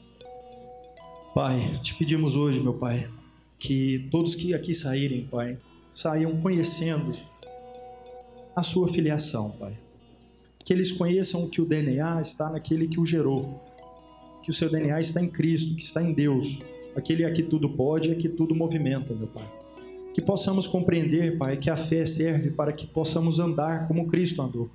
Pai, 1.34 1.80
te 1.82 1.96
pedimos 1.96 2.36
hoje, 2.36 2.60
meu 2.60 2.74
Pai, 2.74 3.08
que 3.58 4.06
todos 4.12 4.36
que 4.36 4.54
aqui 4.54 4.72
saírem, 4.72 5.26
Pai, 5.26 5.58
saiam 5.90 6.36
conhecendo 6.36 7.12
a 8.54 8.62
sua 8.62 8.86
filiação, 8.86 9.50
Pai. 9.58 9.76
Que 10.64 10.72
eles 10.72 10.92
conheçam 10.92 11.50
que 11.50 11.60
o 11.60 11.66
DNA 11.66 12.22
está 12.22 12.48
naquele 12.50 12.86
que 12.86 13.00
o 13.00 13.04
gerou, 13.04 13.60
que 14.44 14.50
o 14.52 14.54
seu 14.54 14.70
DNA 14.70 15.00
está 15.00 15.20
em 15.20 15.28
Cristo, 15.28 15.74
que 15.74 15.82
está 15.82 16.00
em 16.00 16.12
Deus, 16.12 16.62
aquele 16.94 17.24
a 17.24 17.34
que 17.34 17.42
tudo 17.42 17.68
pode 17.68 18.10
e 18.10 18.12
a 18.12 18.14
que 18.14 18.28
tudo 18.28 18.54
movimenta, 18.54 19.12
meu 19.12 19.26
Pai. 19.26 19.50
Que 20.14 20.22
possamos 20.22 20.68
compreender, 20.68 21.36
Pai, 21.36 21.56
que 21.56 21.68
a 21.68 21.76
fé 21.76 22.06
serve 22.06 22.52
para 22.52 22.72
que 22.72 22.86
possamos 22.86 23.40
andar 23.40 23.88
como 23.88 24.06
Cristo 24.06 24.40
andou 24.40 24.70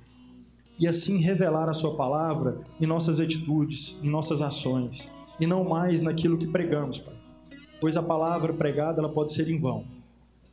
e 0.78 0.86
assim 0.86 1.22
revelar 1.22 1.70
a 1.70 1.74
Sua 1.74 1.96
palavra 1.96 2.60
em 2.78 2.86
nossas 2.86 3.18
atitudes, 3.18 3.98
em 4.02 4.10
nossas 4.10 4.42
ações 4.42 5.18
e 5.40 5.46
não 5.46 5.64
mais 5.64 6.02
naquilo 6.02 6.38
que 6.38 6.46
pregamos, 6.46 6.98
Pai. 6.98 7.14
Pois 7.80 7.96
a 7.96 8.02
palavra 8.02 8.52
pregada 8.52 9.00
ela 9.00 9.08
pode 9.08 9.32
ser 9.32 9.48
em 9.48 9.58
vão. 9.58 9.84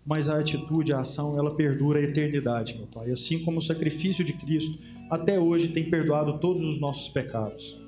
mas 0.05 0.29
a 0.29 0.39
atitude, 0.39 0.93
a 0.93 1.01
ação, 1.01 1.37
ela 1.37 1.53
perdura 1.53 1.99
a 1.99 2.01
eternidade, 2.01 2.77
meu 2.77 2.87
Pai. 2.87 3.11
Assim 3.11 3.39
como 3.43 3.57
o 3.57 3.61
sacrifício 3.61 4.23
de 4.23 4.31
Cristo 4.31 4.79
até 5.09 5.37
hoje 5.37 5.67
tem 5.67 5.89
perdoado 5.89 6.39
todos 6.39 6.63
os 6.63 6.79
nossos 6.79 7.09
pecados. 7.09 7.81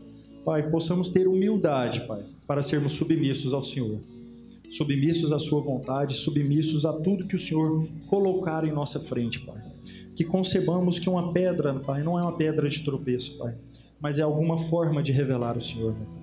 Pai, 0.43 0.69
possamos 0.69 1.09
ter 1.09 1.29
humildade, 1.29 2.05
Pai, 2.05 2.21
para 2.45 2.62
sermos 2.62 2.93
submissos 2.93 3.53
ao 3.53 3.63
Senhor. 3.63 3.99
Submissos 4.69 5.31
à 5.31 5.39
Sua 5.39 5.62
vontade, 5.62 6.13
submissos 6.13 6.85
a 6.85 6.91
tudo 6.91 7.25
que 7.25 7.38
o 7.38 7.39
Senhor 7.39 7.88
colocar 8.07 8.67
em 8.67 8.71
nossa 8.71 8.99
frente, 8.99 9.39
Pai. 9.39 9.62
Que 10.15 10.25
concebamos 10.25 10.99
que 10.99 11.09
uma 11.09 11.31
pedra, 11.31 11.75
Pai, 11.75 12.03
não 12.03 12.19
é 12.19 12.21
uma 12.21 12.35
pedra 12.35 12.67
de 12.67 12.83
tropeço, 12.83 13.38
Pai, 13.38 13.55
mas 14.01 14.19
é 14.19 14.23
alguma 14.23 14.57
forma 14.57 15.01
de 15.01 15.13
revelar 15.13 15.57
o 15.57 15.62
Senhor, 15.62 15.95
meu 15.95 16.05
Pai. 16.05 16.18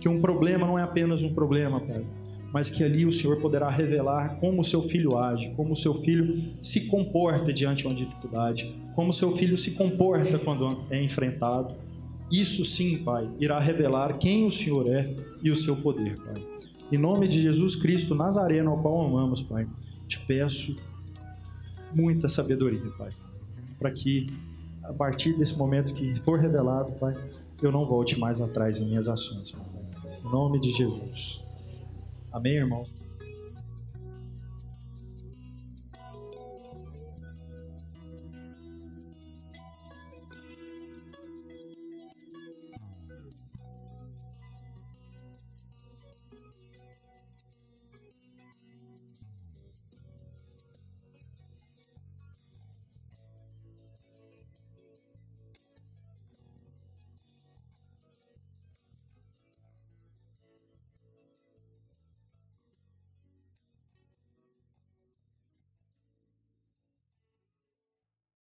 Que 0.00 0.08
um 0.08 0.20
problema 0.20 0.66
não 0.66 0.78
é 0.78 0.82
apenas 0.82 1.22
um 1.22 1.34
problema, 1.34 1.80
Pai, 1.80 2.04
mas 2.52 2.68
que 2.68 2.82
ali 2.82 3.06
o 3.06 3.12
Senhor 3.12 3.40
poderá 3.40 3.68
revelar 3.68 4.36
como 4.40 4.62
o 4.62 4.64
seu 4.64 4.82
filho 4.82 5.16
age, 5.16 5.52
como 5.56 5.72
o 5.72 5.76
seu 5.76 5.94
filho 5.94 6.52
se 6.56 6.86
comporta 6.86 7.52
diante 7.52 7.82
de 7.82 7.86
uma 7.86 7.94
dificuldade, 7.94 8.74
como 8.94 9.10
o 9.10 9.12
seu 9.12 9.36
filho 9.36 9.56
se 9.56 9.72
comporta 9.72 10.38
quando 10.38 10.84
é 10.90 11.00
enfrentado. 11.00 11.74
Isso 12.30 12.64
sim, 12.64 12.98
Pai, 12.98 13.28
irá 13.38 13.58
revelar 13.58 14.18
quem 14.18 14.46
o 14.46 14.50
Senhor 14.50 14.86
é 14.88 15.08
e 15.42 15.50
o 15.50 15.56
seu 15.56 15.76
poder, 15.76 16.14
Pai. 16.20 16.42
Em 16.90 16.98
nome 16.98 17.28
de 17.28 17.40
Jesus 17.40 17.76
Cristo 17.76 18.14
Nazareno, 18.14 18.70
ao 18.70 18.82
qual 18.82 19.06
amamos, 19.06 19.40
Pai, 19.40 19.68
te 20.08 20.18
peço 20.26 20.76
muita 21.94 22.28
sabedoria, 22.28 22.90
Pai, 22.98 23.10
para 23.78 23.90
que 23.90 24.26
a 24.82 24.92
partir 24.92 25.34
desse 25.34 25.56
momento 25.56 25.94
que 25.94 26.16
for 26.20 26.38
revelado, 26.38 26.92
Pai, 26.94 27.16
eu 27.62 27.70
não 27.70 27.84
volte 27.84 28.18
mais 28.18 28.40
atrás 28.40 28.78
em 28.80 28.86
minhas 28.86 29.06
ações, 29.06 29.52
Pai. 29.52 29.69
Nome 30.30 30.60
de 30.60 30.70
Jesus. 30.70 31.44
Amém, 32.32 32.54
irmãos? 32.54 32.99